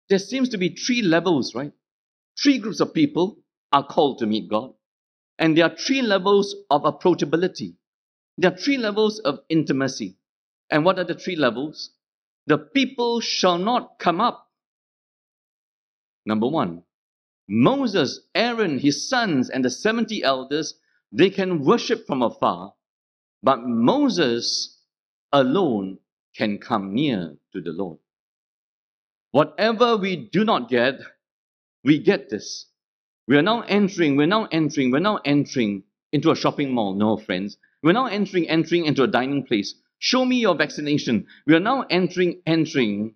[0.08, 1.72] There seems to be three levels, right?
[2.40, 3.38] Three groups of people
[3.72, 4.74] are called to meet God.
[5.38, 7.74] And there are three levels of approachability.
[8.38, 10.16] There are three levels of intimacy.
[10.70, 11.90] And what are the three levels?
[12.46, 14.48] The people shall not come up.
[16.26, 16.82] Number one,
[17.48, 20.74] Moses, Aaron, his sons, and the 70 elders,
[21.10, 22.74] they can worship from afar
[23.42, 24.78] but Moses
[25.32, 25.98] alone
[26.36, 27.98] can come near to the Lord.
[29.32, 31.00] Whatever we do not get,
[31.84, 32.66] we get this.
[33.26, 36.94] We are now entering, we're now entering, we're now entering into a shopping mall.
[36.94, 37.56] No, friends.
[37.82, 39.74] We're now entering, entering into a dining place.
[39.98, 41.26] Show me your vaccination.
[41.46, 43.14] We are now entering, entering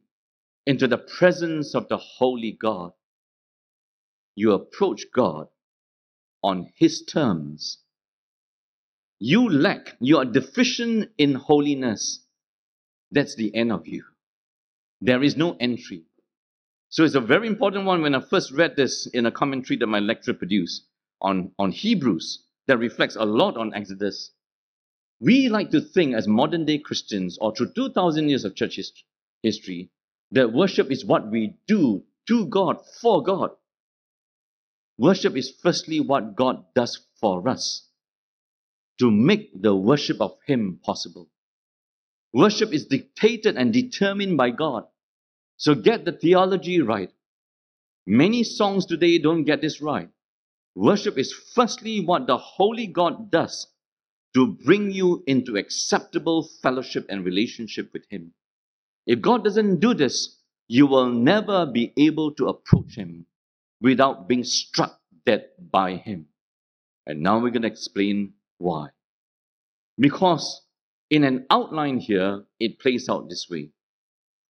[0.66, 2.92] into the presence of the Holy God.
[4.34, 5.48] You approach God
[6.42, 7.78] on His terms
[9.18, 12.20] you lack, you are deficient in holiness,
[13.10, 14.04] that's the end of you.
[15.00, 16.04] There is no entry.
[16.88, 19.86] So it's a very important one when I first read this in a commentary that
[19.86, 20.86] my lecturer produced
[21.20, 24.32] on, on Hebrews that reflects a lot on Exodus.
[25.20, 28.78] We like to think as modern day Christians or through 2,000 years of church
[29.42, 29.90] history
[30.32, 33.50] that worship is what we do to God, for God.
[34.98, 37.86] Worship is firstly what God does for us
[38.98, 41.28] to make the worship of Him possible.
[42.32, 44.84] Worship is dictated and determined by God.
[45.56, 47.10] So get the theology right.
[48.06, 50.08] Many songs today don't get this right.
[50.74, 53.66] Worship is firstly what the Holy God does
[54.34, 58.32] to bring you into acceptable fellowship and relationship with Him.
[59.06, 60.36] If God doesn't do this,
[60.68, 63.24] you will never be able to approach Him
[63.80, 66.26] without being struck dead by Him.
[67.06, 68.88] And now we're going to explain why?
[69.98, 70.62] Because
[71.10, 73.70] in an outline here, it plays out this way.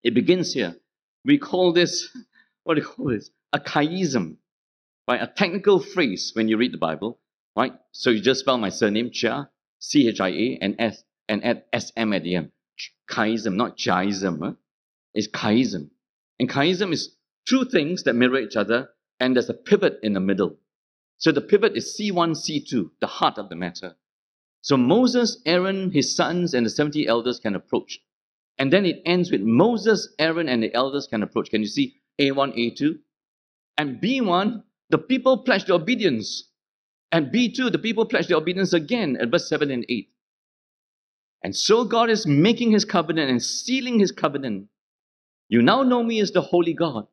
[0.02, 0.76] It begins here.
[1.24, 2.08] We call this,
[2.64, 3.30] what do you call this?
[3.52, 4.36] A chiasm,
[5.08, 5.22] right?
[5.22, 7.18] A technical phrase when you read the Bible,
[7.56, 7.72] right?
[7.92, 11.64] So you just spell my surname, Chia, C H I A, and S, and add
[11.72, 12.52] S M at the end.
[13.10, 14.40] Chiasm, not chiasm.
[14.40, 14.52] Huh?
[15.14, 15.90] It's chiasm.
[16.38, 17.16] And chiasm is
[17.48, 18.90] two things that mirror each other,
[19.20, 20.58] and there's a pivot in the middle.
[21.18, 23.96] So the pivot is C1, C2, the heart of the matter.
[24.61, 28.00] So Moses, Aaron, his sons, and the 70 elders can approach.
[28.59, 31.50] And then it ends with Moses, Aaron, and the elders can approach.
[31.50, 32.98] Can you see A1, A2?
[33.79, 36.50] And B1, the people pledge their obedience.
[37.12, 40.09] And B2, the people pledge their obedience again at verse 7 and 8.
[41.42, 44.68] And so God is making his covenant and sealing his covenant.
[45.48, 47.07] You now know me as the holy God.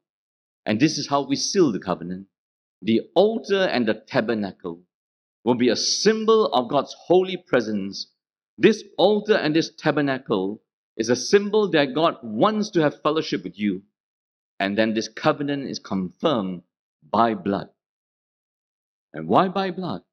[0.65, 2.27] And this is how we seal the covenant
[2.83, 4.83] the altar and the tabernacle
[5.45, 8.07] will be a symbol of God's holy presence
[8.57, 10.63] This altar and this tabernacle
[10.97, 13.83] is a symbol that God wants to have fellowship with you.
[14.59, 16.63] And then this covenant is confirmed
[17.11, 17.69] by blood.
[19.13, 20.03] And why by blood?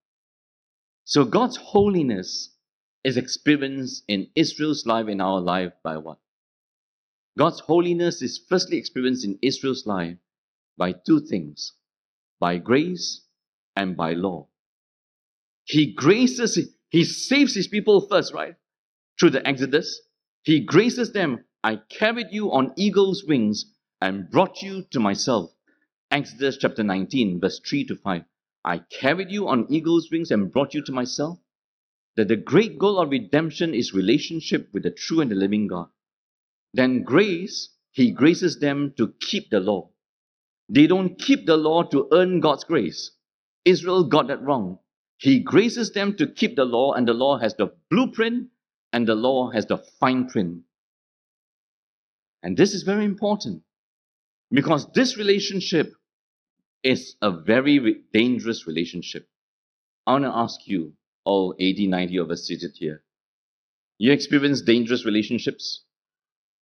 [1.04, 2.50] So God's holiness
[3.04, 6.18] is experienced in Israel's life, in our life, by what?
[7.38, 10.18] God's holiness is firstly experienced in Israel's life
[10.78, 11.72] by two things
[12.40, 13.20] by grace
[13.76, 14.48] and by law.
[15.64, 18.56] He graces, He saves His people first, right?
[19.18, 20.00] Through the Exodus.
[20.42, 21.44] He graces them.
[21.62, 23.66] I carried you on eagle's wings
[24.00, 25.52] and brought you to myself.
[26.10, 28.24] Exodus chapter 19, verse 3 to 5.
[28.64, 31.38] I carried you on eagle's wings and brought you to myself.
[32.16, 35.88] That the great goal of redemption is relationship with the true and the living God.
[36.72, 39.90] Then grace, He graces them to keep the law.
[40.70, 43.10] They don't keep the law to earn God's grace.
[43.64, 44.78] Israel got that wrong.
[45.18, 48.48] He graces them to keep the law, and the law has the blueprint
[48.92, 50.62] and the law has the fine print.
[52.42, 53.62] And this is very important
[54.50, 55.92] because this relationship
[56.82, 59.28] is a very dangerous relationship.
[60.06, 63.02] I want to ask you, all 80, 90 of us seated here,
[63.98, 65.84] you experience dangerous relationships?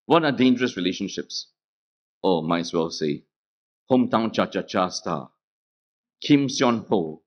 [0.06, 1.48] What are dangerous relationships?
[2.24, 3.22] Oh, might as well say,
[3.90, 5.30] hometown cha-cha-cha star,
[6.20, 7.22] Kim Seon Ho,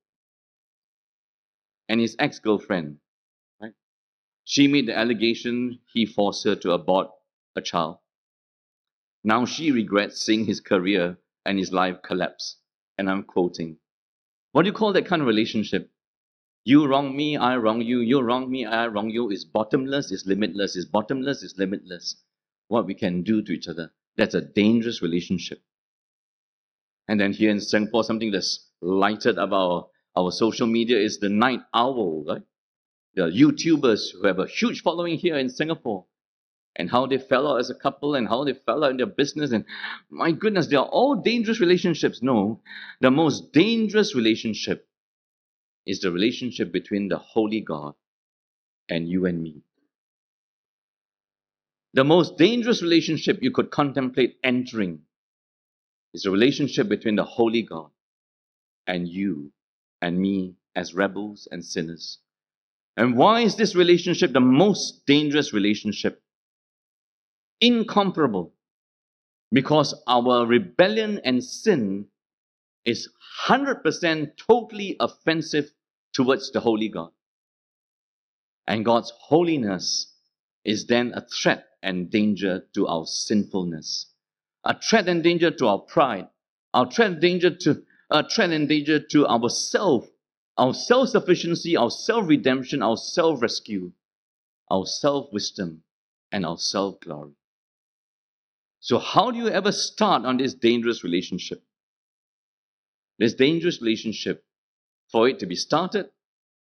[1.89, 2.97] and his ex-girlfriend,
[3.61, 3.73] right?
[4.45, 7.09] She made the allegation he forced her to abort
[7.55, 7.97] a child.
[9.23, 12.57] Now she regrets seeing his career and his life collapse.
[12.97, 13.77] And I'm quoting.
[14.51, 15.89] What do you call that kind of relationship?
[16.65, 17.99] You wrong me, I wrong you.
[17.99, 19.31] You wrong me, I wrong you.
[19.31, 20.75] Is bottomless, is limitless.
[20.75, 22.17] Is bottomless, is limitless.
[22.67, 23.91] What we can do to each other.
[24.17, 25.63] That's a dangerous relationship.
[27.11, 31.27] And then here in Singapore, something that's lighted up our, our social media is the
[31.27, 32.41] night owl, right?
[33.15, 36.05] The YouTubers who have a huge following here in Singapore
[36.73, 39.07] and how they fell out as a couple and how they fell out in their
[39.07, 39.51] business.
[39.51, 39.65] And
[40.09, 42.21] my goodness, they are all dangerous relationships.
[42.21, 42.61] No,
[43.01, 44.87] the most dangerous relationship
[45.85, 47.93] is the relationship between the Holy God
[48.87, 49.63] and you and me.
[51.93, 55.01] The most dangerous relationship you could contemplate entering
[56.13, 57.89] is the relationship between the Holy God
[58.87, 59.51] and you
[60.01, 62.19] and me as rebels and sinners.
[62.97, 66.21] And why is this relationship the most dangerous relationship?
[67.61, 68.53] incomparable
[69.51, 72.07] because our rebellion and sin
[72.83, 73.07] is
[73.47, 75.71] 100% totally offensive
[76.13, 77.11] towards the holy God.
[78.67, 80.13] And God's holiness
[80.65, 84.10] is then a threat and danger to our sinfulness,
[84.63, 86.27] a threat and danger to our pride,
[86.73, 90.07] our threat and danger to a threat and danger to our self,
[90.57, 93.91] our self-sufficiency, our self-redemption, our self-rescue,
[94.69, 95.83] our self-wisdom,
[96.31, 97.31] and our self-glory.
[98.79, 101.63] So, how do you ever start on this dangerous relationship?
[103.19, 104.43] This dangerous relationship,
[105.11, 106.07] for it to be started,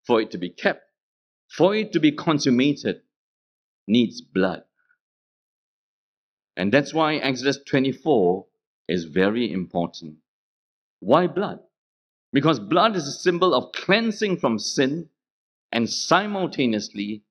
[0.06, 0.84] for it to be kept,
[1.47, 3.01] for it to be consummated,
[3.88, 4.63] needs blood.
[6.56, 8.46] And that's why Exodus 24
[8.88, 10.18] is very important.
[11.00, 11.60] Why blood?
[12.32, 15.10] Because blood is a symbol of cleansing from sin,
[15.72, 17.24] and simultaneously,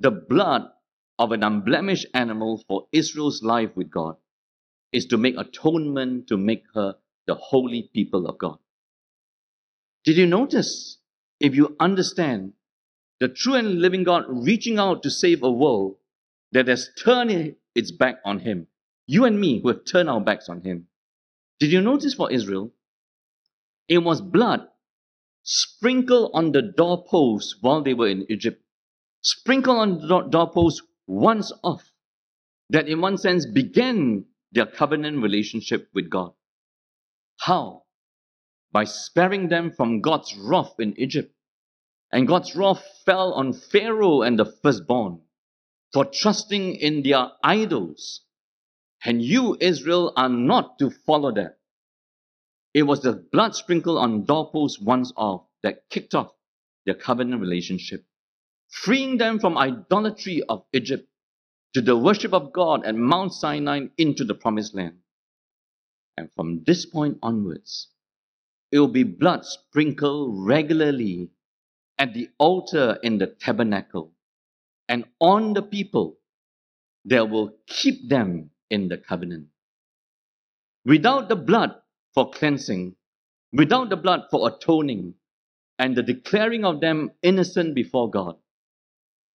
[0.00, 0.68] the blood
[1.18, 4.16] of an unblemished animal for Israel's life with God
[4.92, 8.58] is to make atonement to make her the holy people of God.
[10.04, 10.98] Did you notice?
[11.40, 12.54] If you understand
[13.20, 15.96] the true and living God reaching out to save a world
[16.52, 18.66] that has turned its back on Him,
[19.06, 20.88] you and me who have turned our backs on Him.
[21.60, 22.72] Did you notice for Israel?
[23.88, 24.68] It was blood
[25.42, 28.62] sprinkled on the doorposts while they were in Egypt,
[29.22, 31.90] sprinkled on the doorposts once off,
[32.68, 36.32] that in one sense began their covenant relationship with God.
[37.40, 37.84] How?
[38.72, 41.34] By sparing them from God's wrath in Egypt.
[42.12, 45.20] And God's wrath fell on Pharaoh and the firstborn
[45.92, 48.22] for trusting in their idols.
[49.04, 51.58] And you, Israel, are not to follow that.
[52.74, 56.32] It was the blood sprinkled on doorposts once off that kicked off
[56.84, 58.04] their covenant relationship,
[58.68, 61.08] freeing them from idolatry of Egypt
[61.74, 64.98] to the worship of God at Mount Sinai into the promised land.
[66.16, 67.88] And from this point onwards,
[68.70, 71.30] it will be blood sprinkled regularly
[71.98, 74.12] at the altar in the tabernacle
[74.88, 76.18] and on the people
[77.06, 79.48] that will keep them in the covenant.
[80.84, 81.74] Without the blood
[82.14, 82.96] for cleansing,
[83.52, 85.14] without the blood for atoning,
[85.78, 88.36] and the declaring of them innocent before God,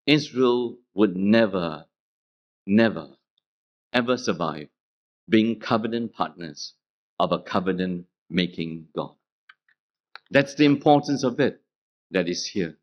[0.06, 1.86] Israel would never,
[2.68, 3.10] never,
[3.93, 4.68] ever survive
[5.30, 6.74] being covenant partners
[7.20, 9.16] of a covenant making God.
[10.32, 11.62] That's the importance of it
[12.12, 12.78] that is here.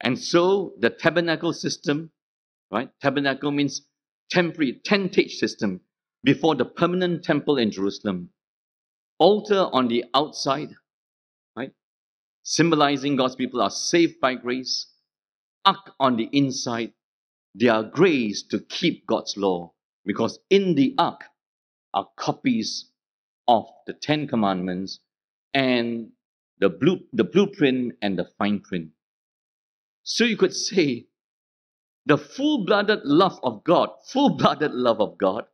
[0.00, 2.10] And so the tabernacle system,
[2.70, 2.90] right?
[3.00, 3.82] Tabernacle means
[4.30, 5.80] temporary tentage system
[6.22, 8.30] before the permanent temple in Jerusalem.
[9.18, 10.70] Altar on the outside,
[11.56, 11.72] right?
[12.42, 14.86] Symbolizing God's people are saved by grace.
[15.64, 16.92] Ark on the inside,
[17.54, 19.72] they are grace to keep God's law
[20.04, 21.22] because in the ark
[21.94, 22.90] are copies
[23.48, 25.00] of the Ten Commandments
[25.54, 26.10] and
[26.58, 28.90] the, blue, the blueprint and the fine print.
[30.04, 31.06] So you could say
[32.06, 35.46] the full blooded love of God, full blooded love of God,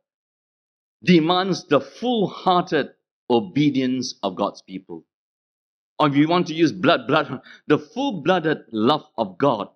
[1.03, 2.89] demands the full hearted
[3.29, 5.05] obedience of God's people.
[5.97, 9.69] Or if you want to use blood, blood, the full blooded love of God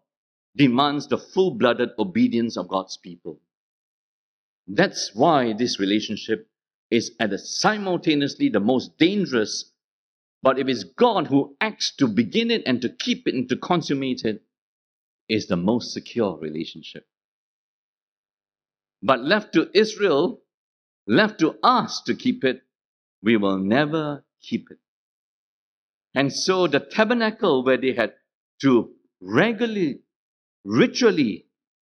[0.55, 3.39] demands the full blooded obedience of God's people.
[4.67, 6.49] That's why this relationship
[6.91, 9.71] is at the simultaneously the most dangerous.
[10.41, 13.55] But if it's God who acts to begin it and to keep it and to
[13.55, 14.44] consummate it,
[15.27, 17.05] is the most secure relationship.
[19.01, 20.41] But left to Israel,
[21.07, 22.61] left to us to keep it,
[23.21, 24.79] we will never keep it.
[26.13, 28.13] And so the tabernacle where they had
[28.61, 29.99] to regularly,
[30.63, 31.45] ritually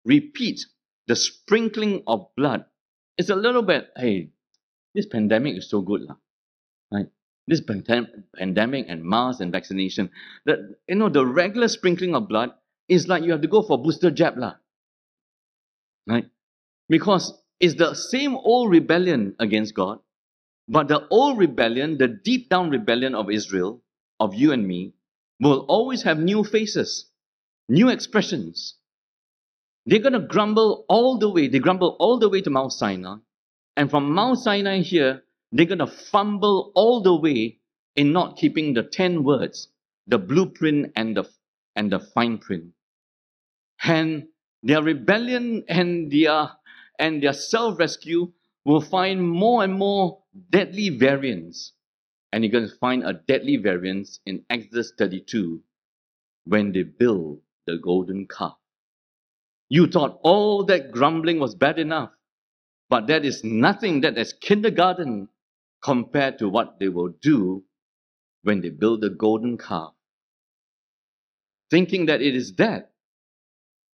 [0.06, 0.66] repeat
[1.08, 2.66] the sprinkling of blood
[3.18, 4.30] is a little bit, hey,
[4.94, 6.16] this pandemic is so good, lah,
[6.92, 7.08] right?
[7.48, 10.12] This pandem- pandemic and mask and vaccination,
[10.46, 12.52] that you know the regular sprinkling of blood
[12.88, 14.56] is like you have to go for booster jab, lah,
[16.08, 16.26] right?
[16.90, 20.00] Because it's the same old rebellion against God,
[20.68, 23.82] but the old rebellion, the deep down rebellion of Israel,
[24.20, 24.94] of you and me,
[25.40, 27.08] will always have new faces,
[27.70, 28.76] new expressions.
[29.86, 31.48] They're going to grumble all the way.
[31.48, 33.18] They grumble all the way to Mount Sinai.
[33.76, 37.60] And from Mount Sinai here, they're going to fumble all the way
[37.96, 39.70] in not keeping the 10 words,
[40.08, 41.26] the blueprint and the,
[41.76, 42.74] and the fine print.
[43.84, 44.28] And
[44.64, 46.52] their rebellion and their,
[47.00, 48.32] and their self rescue
[48.66, 50.20] will find more and more
[50.50, 51.74] deadly variants.
[52.32, 55.62] And you're going to find a deadly variance in Exodus 32
[56.46, 58.58] when they build the golden calf.
[59.70, 62.12] You thought all that grumbling was bad enough.
[62.90, 65.30] But that is nothing that is kindergarten
[65.82, 67.64] compared to what they will do
[68.44, 69.94] when they build the golden calf.
[71.72, 72.92] Thinking that it is that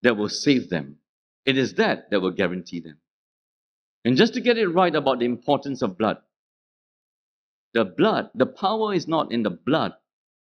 [0.02, 0.96] that will save them.
[1.44, 2.98] It is that that will guarantee them.
[4.04, 6.18] And just to get it right about the importance of blood,
[7.74, 9.92] the blood, the power is not in the blood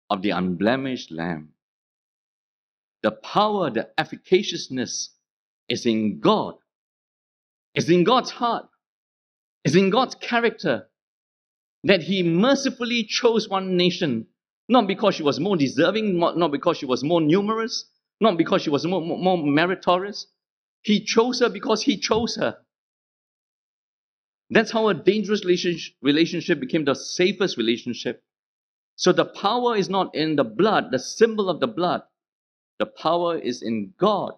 [0.08, 1.50] of the unblemished lamb.
[3.02, 5.10] The power, the efficaciousness
[5.68, 6.54] is in God
[7.76, 8.66] it's in God's heart.
[9.62, 10.88] It's in God's character
[11.84, 14.26] that He mercifully chose one nation,
[14.68, 17.84] not because she was more deserving, not because she was more numerous,
[18.20, 20.26] not because she was more, more, meritorious.
[20.82, 22.58] He chose her because He chose her.
[24.50, 28.22] That's how a dangerous relationship became the safest relationship.
[28.96, 32.02] So the power is not in the blood, the symbol of the blood.
[32.78, 34.32] The power is in God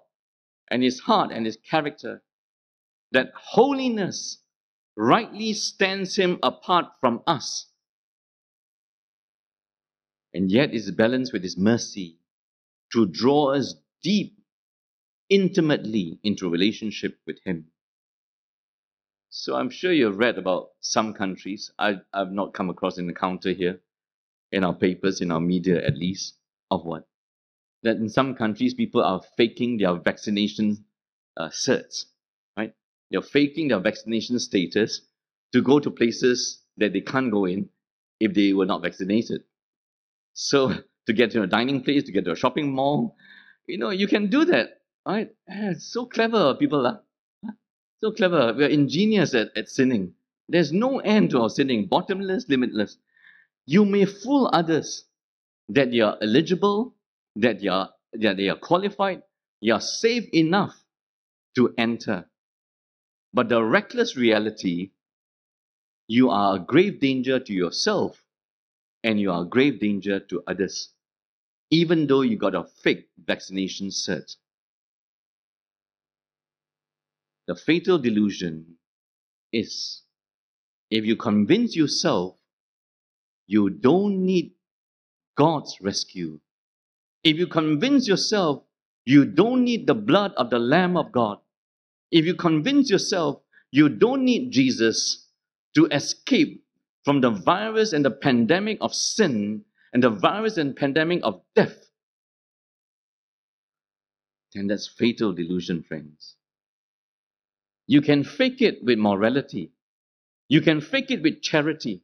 [0.68, 2.22] and His heart and His character
[3.12, 4.38] that holiness
[4.96, 7.67] rightly stands him apart from us.
[10.34, 12.18] And yet is balanced with his mercy
[12.92, 14.38] to draw us deep,
[15.28, 17.66] intimately into relationship with him.
[19.30, 21.70] So I'm sure you've read about some countries.
[21.78, 23.80] I, I've not come across an encounter here,
[24.52, 26.36] in our papers, in our media at least,
[26.70, 27.06] of what?
[27.82, 30.84] That in some countries people are faking their vaccination
[31.36, 32.06] uh, certs
[32.56, 32.74] right?
[33.10, 35.02] they're faking their vaccination status
[35.52, 37.68] to go to places that they can't go in
[38.20, 39.44] if they were not vaccinated.
[40.38, 40.72] So
[41.06, 43.16] to get to a dining place, to get to a shopping mall,
[43.66, 45.28] you know, you can do that, right?
[45.50, 47.02] Eh, it's so clever, people are.
[48.00, 48.54] So clever.
[48.56, 50.14] We're ingenious at, at sinning.
[50.48, 52.96] There's no end to our sinning, bottomless, limitless.
[53.66, 55.04] You may fool others
[55.68, 56.94] that you're eligible,
[57.34, 59.22] that you're that they are qualified,
[59.60, 60.74] you're safe enough
[61.56, 62.30] to enter.
[63.34, 64.92] But the reckless reality,
[66.06, 68.24] you are a grave danger to yourself
[69.04, 70.90] and you are a grave danger to others,
[71.70, 74.36] even though you got a fake vaccination cert.
[77.48, 78.76] The fatal delusion
[79.52, 80.02] is
[80.90, 82.36] if you convince yourself
[83.46, 84.52] you don't need
[85.36, 86.40] God's rescue,
[87.24, 88.64] if you convince yourself
[89.06, 91.38] You don't need the blood of the Lamb of God.
[92.10, 93.42] If you convince yourself
[93.72, 95.28] you don't need Jesus
[95.74, 96.64] to escape
[97.08, 101.86] from the virus and the pandemic of sin and the virus and pandemic of death,
[104.52, 106.34] then that's fatal delusion, friends.
[107.86, 109.72] You can fake it with morality.
[110.50, 112.02] You can fake it with charity.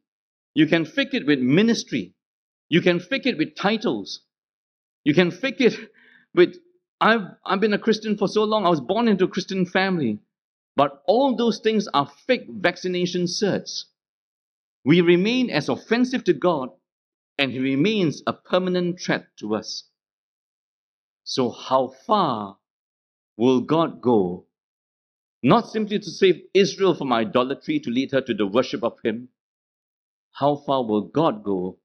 [0.54, 2.14] You can fake it with ministry.
[2.70, 4.20] You can fake it with titles.
[5.04, 5.76] You can fake it
[6.34, 6.56] with,
[6.98, 10.20] I've, I've been a Christian for so long, I was born into a Christian family.
[10.76, 13.84] But all those things are fake vaccination certs.
[14.84, 16.68] We remain as offensive to God,
[17.38, 19.88] and He remains a permanent threat to us.
[21.24, 22.58] So, how far
[23.36, 24.46] will God go?
[25.42, 29.28] Not simply to save Israel from idolatry, to lead her to the worship of Him.
[30.32, 31.78] How far will God go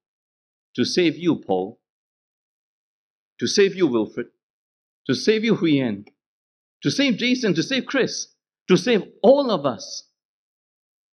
[0.75, 1.79] to save you, Paul?
[3.39, 4.27] To save you, Wilfred?
[5.07, 6.05] To save you, Huyen?
[6.83, 7.53] To save Jason?
[7.55, 8.27] To save Chris?
[8.67, 10.09] To save all of us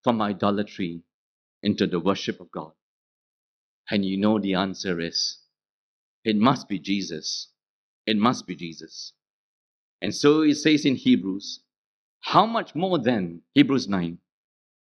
[0.03, 1.03] from idolatry
[1.63, 2.73] into the worship of God?
[3.91, 5.39] And you know the answer is
[6.25, 7.53] it must be Jesus.
[8.07, 9.13] It must be Jesus.
[10.03, 11.61] And so it says in Hebrews,
[12.21, 14.19] how much more then, Hebrews 9,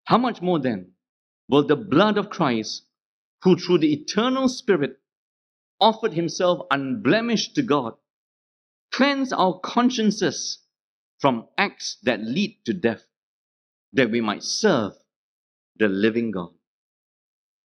[0.05, 0.93] how much more then
[1.49, 2.85] will the blood of Christ,
[3.43, 4.99] who through the eternal Spirit
[5.81, 7.95] offered himself unblemished to God,
[8.93, 10.59] cleanse our consciences
[11.19, 13.05] from acts that lead to death,
[13.93, 14.93] that we might serve
[15.81, 16.51] the living God?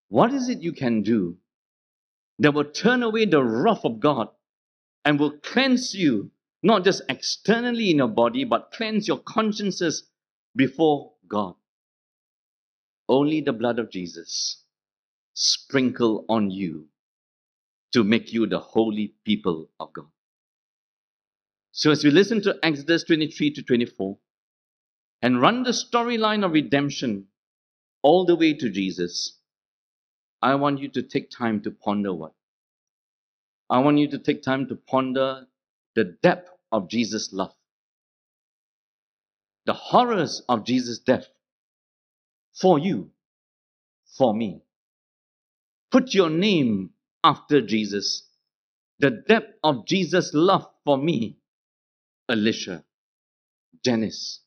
[0.09, 1.37] What is it you can do
[2.39, 4.29] that will turn away the wrath of God
[5.03, 6.31] and will cleanse you,
[6.63, 10.09] not just externally in your body, but cleanse your consciences
[10.55, 11.55] before God.
[13.07, 14.63] Only the blood of Jesus
[15.33, 16.87] sprinkle on you
[17.93, 20.07] to make you the holy people of God.
[21.71, 24.17] So, as we listen to Exodus 23 to 24
[25.21, 27.27] and run the storyline of redemption
[28.05, 29.39] all the way to Jesus,
[30.39, 32.33] I want you to take time to ponder what?
[33.67, 35.47] I want you to take time to ponder
[35.95, 37.55] the depth of Jesus' love,
[39.65, 41.25] the horrors of Jesus' death
[42.53, 43.09] for you,
[44.17, 44.61] for me.
[45.91, 46.91] Put your name
[47.23, 48.27] after Jesus,
[48.99, 51.39] the depth of Jesus' love for me,
[52.29, 52.83] Alicia,
[53.83, 54.41] Janice,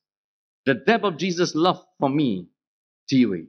[0.64, 2.46] the depth of Jesus' love for me,
[3.10, 3.46] Tiwei,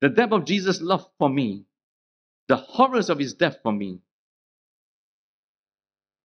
[0.00, 1.64] the depth of Jesus' love for me,
[2.48, 4.00] the horrors of his death for me,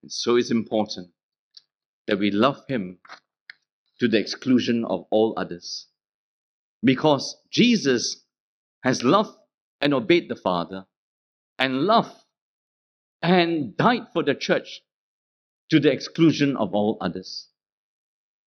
[0.04, 1.10] and so it's important
[2.08, 3.00] that we love Him
[4.00, 5.88] to the exclusion of all others.
[6.84, 8.22] Because Jesus
[8.84, 9.38] has loved
[9.80, 10.86] and obeyed the Father,
[11.58, 12.16] and loved
[13.22, 14.82] and died for the church
[15.70, 17.48] to the exclusion of all others.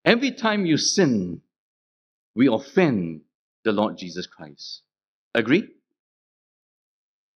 [0.05, 1.41] Every time you sin,
[2.35, 3.23] we offend
[3.67, 4.83] the Lord Jesus Christ.
[5.35, 5.69] Agree?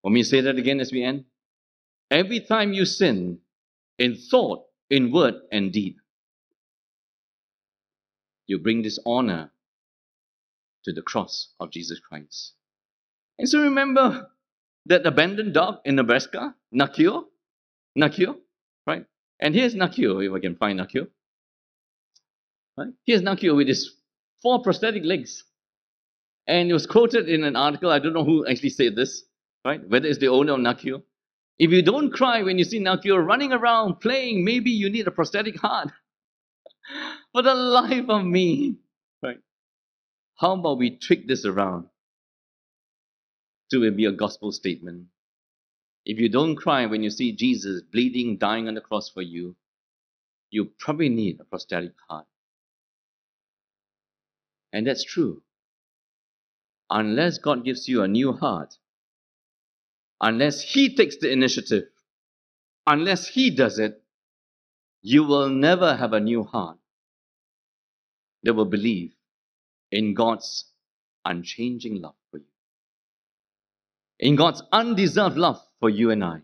[0.03, 1.25] Want me say that again as we end?
[2.11, 3.41] Every time you sin,
[3.99, 5.97] in thought, in word, and deed.
[8.47, 9.51] You bring dishonor
[10.85, 12.53] to the cross of Jesus Christ.
[13.39, 14.31] And so remember
[14.87, 17.25] that abandoned dog in Nebraska, Nakio,
[17.99, 18.37] Nakio,
[18.87, 19.05] right?
[19.41, 21.09] And here's Nakio, if I can find Nakio.
[22.79, 22.93] Right?
[23.05, 23.97] Here's Nakio with his
[24.41, 25.45] four prosthetic legs.
[26.47, 29.25] And it was quoted in an article, I don't know who actually said this,
[29.65, 29.87] right?
[29.89, 31.03] Whether it's the owner of Nakio.
[31.59, 35.11] If you don't cry when you see Nakio running around playing, maybe you need a
[35.11, 35.91] prosthetic heart.
[37.33, 38.77] For the life of me,
[39.23, 39.39] right?
[40.37, 41.87] How about we trick this around
[43.71, 45.07] to be a gospel statement?
[46.07, 49.55] If you don't cry when you see Jesus bleeding, dying on the cross for you,
[50.51, 52.27] you probably need a prosthetic heart.
[54.73, 55.43] And that's true.
[56.91, 58.77] Unless God gives you a new heart,
[60.21, 61.85] unless He takes the initiative,
[62.87, 64.03] unless He does it,
[65.03, 66.79] you will never have a new heart
[68.43, 69.13] that will believe
[69.93, 70.65] in God's
[71.25, 72.47] unchanging love for you,
[74.19, 76.41] in God's undeserved love for you and I.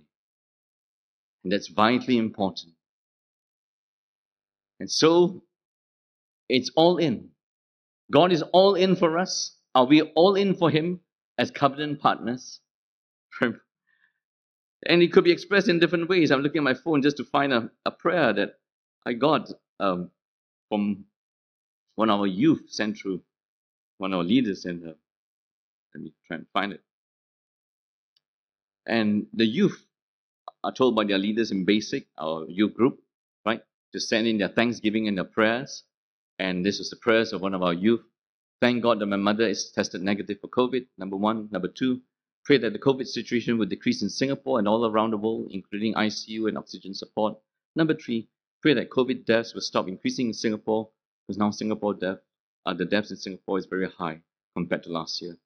[1.42, 2.72] And that's vitally important.
[4.78, 5.42] And so,
[6.48, 7.30] it's all in.
[8.12, 9.55] God is all in for us.
[9.76, 11.00] Are we all in for Him
[11.38, 12.60] as covenant partners?
[14.86, 16.30] And it could be expressed in different ways.
[16.30, 18.54] I'm looking at my phone just to find a, a prayer that
[19.06, 19.50] I got
[19.80, 20.10] um,
[20.68, 21.06] from
[21.96, 23.22] one of our youth sent through,
[23.98, 24.94] one of our leaders sent her.
[25.94, 26.82] Let me try and find it.
[28.86, 29.84] And the youth
[30.64, 33.00] are told by their leaders in basic, our youth group,
[33.46, 33.62] right,
[33.92, 35.84] to send in their thanksgiving and their prayers.
[36.38, 38.02] And this was the prayers of one of our youth.
[38.60, 41.48] Thank God that my mother is tested negative for COVID, number one.
[41.52, 42.00] Number two,
[42.42, 45.92] pray that the COVID situation will decrease in Singapore and all around the world, including
[45.92, 47.36] ICU and oxygen support.
[47.74, 48.30] Number three,
[48.62, 50.88] pray that COVID deaths will stop increasing in Singapore,
[51.26, 52.20] because now Singapore death,
[52.64, 54.22] uh, the deaths in Singapore is very high
[54.54, 55.36] compared to last year.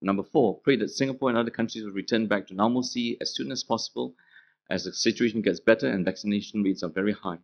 [0.00, 3.52] Number four, pray that Singapore and other countries will return back to normalcy as soon
[3.52, 4.14] as possible
[4.70, 7.38] as the situation gets better and vaccination rates are very high.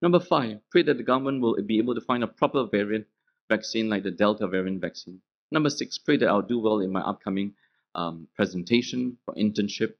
[0.00, 3.06] Number five, pray that the government will be able to find a proper variant
[3.54, 5.20] vaccine like the Delta variant vaccine.
[5.50, 7.52] Number six, pray that I'll do well in my upcoming
[7.94, 9.92] um, presentation for internship.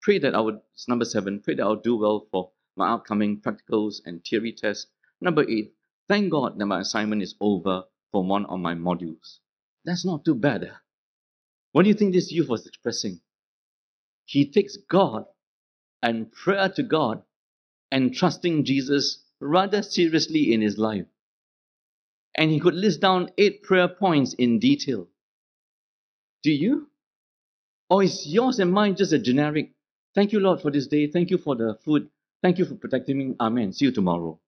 [0.00, 4.00] Pray that I would, number seven, pray that I'll do well for my upcoming practicals
[4.06, 4.86] and theory tests.
[5.20, 5.74] Number eight,
[6.08, 9.38] thank God that my assignment is over for one of my modules.
[9.84, 10.70] That's not too bad.
[11.72, 13.20] What do you think this youth was expressing?
[14.24, 15.24] He takes God
[16.02, 17.22] and prayer to God
[17.90, 21.06] and trusting Jesus rather seriously in his life.
[22.36, 25.08] And he could list down eight prayer points in detail.
[26.42, 26.88] Do you?
[27.90, 29.72] Or is yours and mine just a generic,
[30.14, 32.08] thank you, Lord, for this day, thank you for the food,
[32.42, 34.40] thank you for protecting me, amen, see you tomorrow?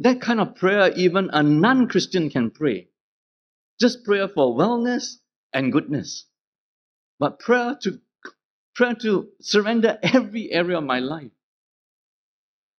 [0.00, 2.88] That kind of prayer, even a non Christian can pray.
[3.80, 5.16] Just prayer for wellness
[5.52, 6.26] and goodness.
[7.18, 8.00] But prayer to
[8.74, 11.30] prayer to surrender every area of my life.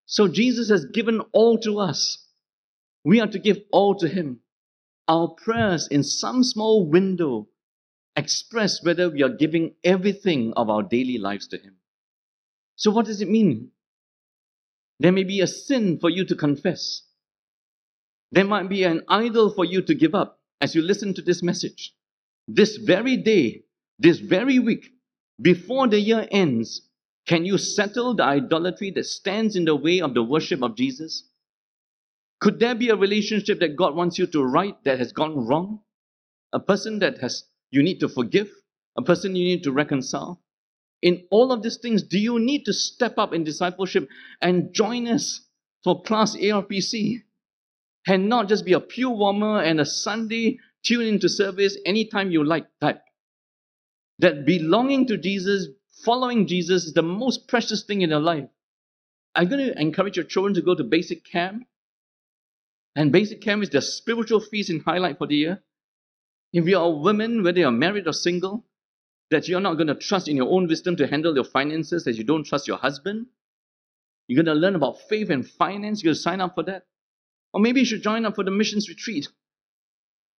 [0.08, 2.25] So Jesus has given all to us.
[3.06, 4.42] We are to give all to Him.
[5.08, 7.48] Our prayers in some small window
[8.18, 11.76] express whether we are giving everything of our daily lives to Him.
[12.76, 13.72] So, what does it mean?
[15.00, 17.04] There may be a sin for you to confess.
[18.32, 21.44] There might be an idol for you to give up as you listen to this
[21.44, 21.94] message
[22.48, 23.64] this very day,
[23.98, 24.92] this very week,
[25.42, 26.82] before the year ends,
[27.28, 31.24] can you settle the idolatry that stands in the way of the worship of Jesus?
[32.40, 35.82] Could there be a relationship that God wants you to right that has gone wrong?
[36.54, 38.50] A person that has you need to forgive?
[38.98, 40.42] A person you need to reconcile?
[41.02, 44.08] In all of these things, do you need to step up in discipleship
[44.42, 45.42] and join us
[45.84, 47.24] for class ARPC?
[48.08, 52.44] And not just be a pew warmer and a Sunday tune into service anytime you
[52.44, 53.02] like type.
[54.20, 55.68] That belonging to Jesus,
[56.04, 58.48] following Jesus is the most precious thing in your life.
[59.34, 61.66] I'm going to encourage your children to go to basic camp.
[62.96, 65.64] And basic camp is the spiritual feast and highlight for the year.
[66.54, 68.66] If you are a woman, whether you're married or single,
[69.32, 72.16] that you're not going to trust in your own wisdom to handle your finances, that
[72.16, 73.28] you don't trust your husband,
[74.28, 76.86] you're going to learn about faith and finance, you're going to sign up for that.
[77.54, 79.28] Or maybe you should join up for the missions retreat.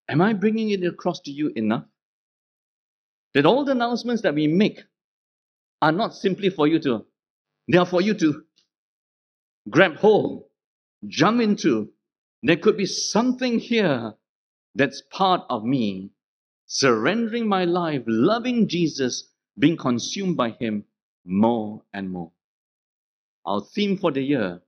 [0.08, 1.84] Am I bringing it across to you enough?
[3.34, 4.80] That all the announcements that we make
[5.80, 7.04] are not simply for you to,
[7.70, 8.42] they are for you to
[9.68, 10.44] grab hold,
[11.06, 11.92] jump into.
[12.42, 14.14] There could be something here
[14.74, 16.10] that's part of me
[16.66, 19.28] surrendering my life, loving Jesus,
[19.58, 20.84] being consumed by Him
[21.24, 22.32] more and more.
[23.44, 24.60] Our theme for the year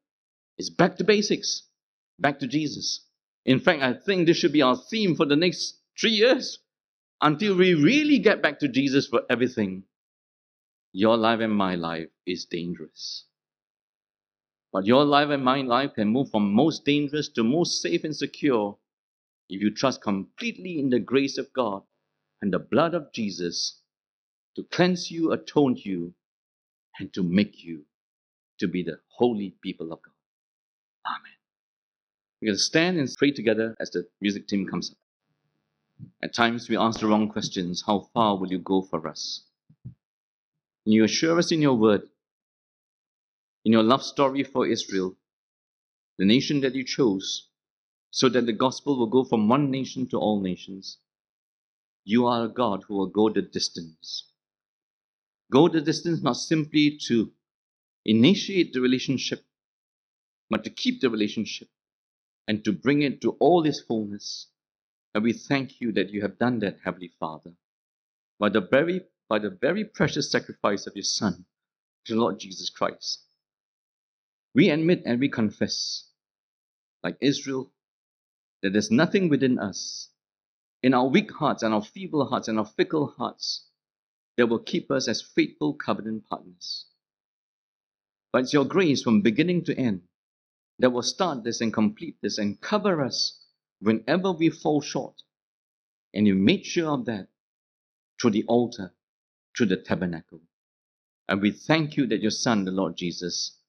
[0.58, 1.62] is back to basics,
[2.18, 3.06] back to Jesus.
[3.44, 6.58] In fact, I think this should be our theme for the next three years
[7.20, 9.84] until we really get back to Jesus for everything.
[10.92, 13.26] Your life and my life is dangerous.
[14.72, 18.14] But your life and my life can move from most dangerous to most safe and
[18.14, 18.78] secure
[19.48, 21.82] if you trust completely in the grace of God
[22.40, 23.80] and the blood of Jesus
[24.54, 26.14] to cleanse you, atone you,
[26.98, 27.84] and to make you
[28.58, 30.12] to be the holy people of God.
[31.06, 31.32] Amen.
[32.40, 34.96] We're going to stand and pray together as the music team comes up.
[36.22, 37.82] At times we ask the wrong questions.
[37.86, 39.42] How far will you go for us?
[39.84, 42.02] And you assure us in your word,
[43.64, 45.16] in your love story for Israel,
[46.18, 47.48] the nation that you chose,
[48.10, 50.98] so that the gospel will go from one nation to all nations.
[52.04, 54.26] You are a God who will go the distance.
[55.52, 57.32] Go the distance not simply to
[58.04, 59.44] initiate the relationship,
[60.48, 61.68] but to keep the relationship
[62.48, 64.48] and to bring it to all its fullness.
[65.14, 67.52] And we thank you that you have done that, Heavenly Father,
[68.38, 71.44] by the very, by the very precious sacrifice of your Son,
[72.06, 73.24] the Lord Jesus Christ.
[74.54, 76.08] We admit and we confess,
[77.02, 77.72] like Israel,
[78.62, 80.08] that there's nothing within us,
[80.82, 83.66] in our weak hearts and our feeble hearts and our fickle hearts,
[84.36, 86.86] that will keep us as faithful covenant partners.
[88.32, 90.02] But it's your grace from beginning to end
[90.78, 93.38] that will start this and complete this and cover us
[93.80, 95.22] whenever we fall short.
[96.14, 97.28] And you made sure of that
[98.20, 98.92] through the altar,
[99.56, 100.40] through the tabernacle.
[101.28, 103.59] And we thank you that your Son, the Lord Jesus,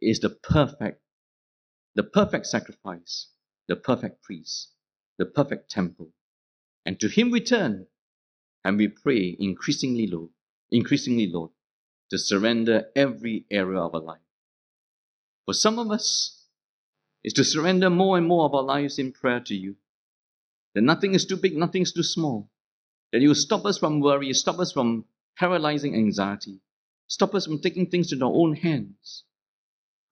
[0.00, 1.02] is the perfect,
[1.94, 3.28] the perfect sacrifice,
[3.68, 4.72] the perfect priest,
[5.18, 6.10] the perfect temple.
[6.86, 7.86] And to him we turn
[8.64, 10.30] and we pray increasingly, Lord,
[10.70, 11.50] increasingly, Lord,
[12.10, 14.20] to surrender every area of our life.
[15.44, 16.40] For some of us,
[17.22, 19.76] is to surrender more and more of our lives in prayer to you.
[20.74, 22.50] That nothing is too big, nothing is too small.
[23.12, 25.04] That you stop us from worry, stop us from
[25.36, 26.60] paralyzing anxiety,
[27.08, 29.24] stop us from taking things into our own hands.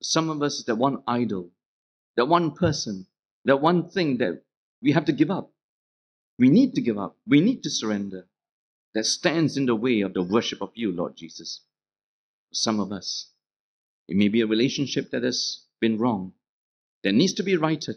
[0.00, 1.50] Some of us, is that one idol,
[2.16, 3.06] that one person,
[3.44, 4.42] that one thing that
[4.80, 5.50] we have to give up.
[6.38, 7.16] We need to give up.
[7.26, 8.26] We need to surrender.
[8.94, 11.60] That stands in the way of the worship of you, Lord Jesus.
[12.48, 13.30] For some of us,
[14.08, 16.32] it may be a relationship that has been wrong,
[17.04, 17.96] that needs to be righted.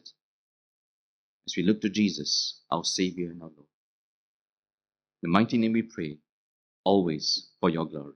[1.48, 3.68] As we look to Jesus, our Savior and our Lord.
[5.24, 6.18] In the mighty name we pray,
[6.84, 8.16] always for your glory.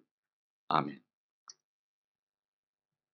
[0.69, 1.04] Amen.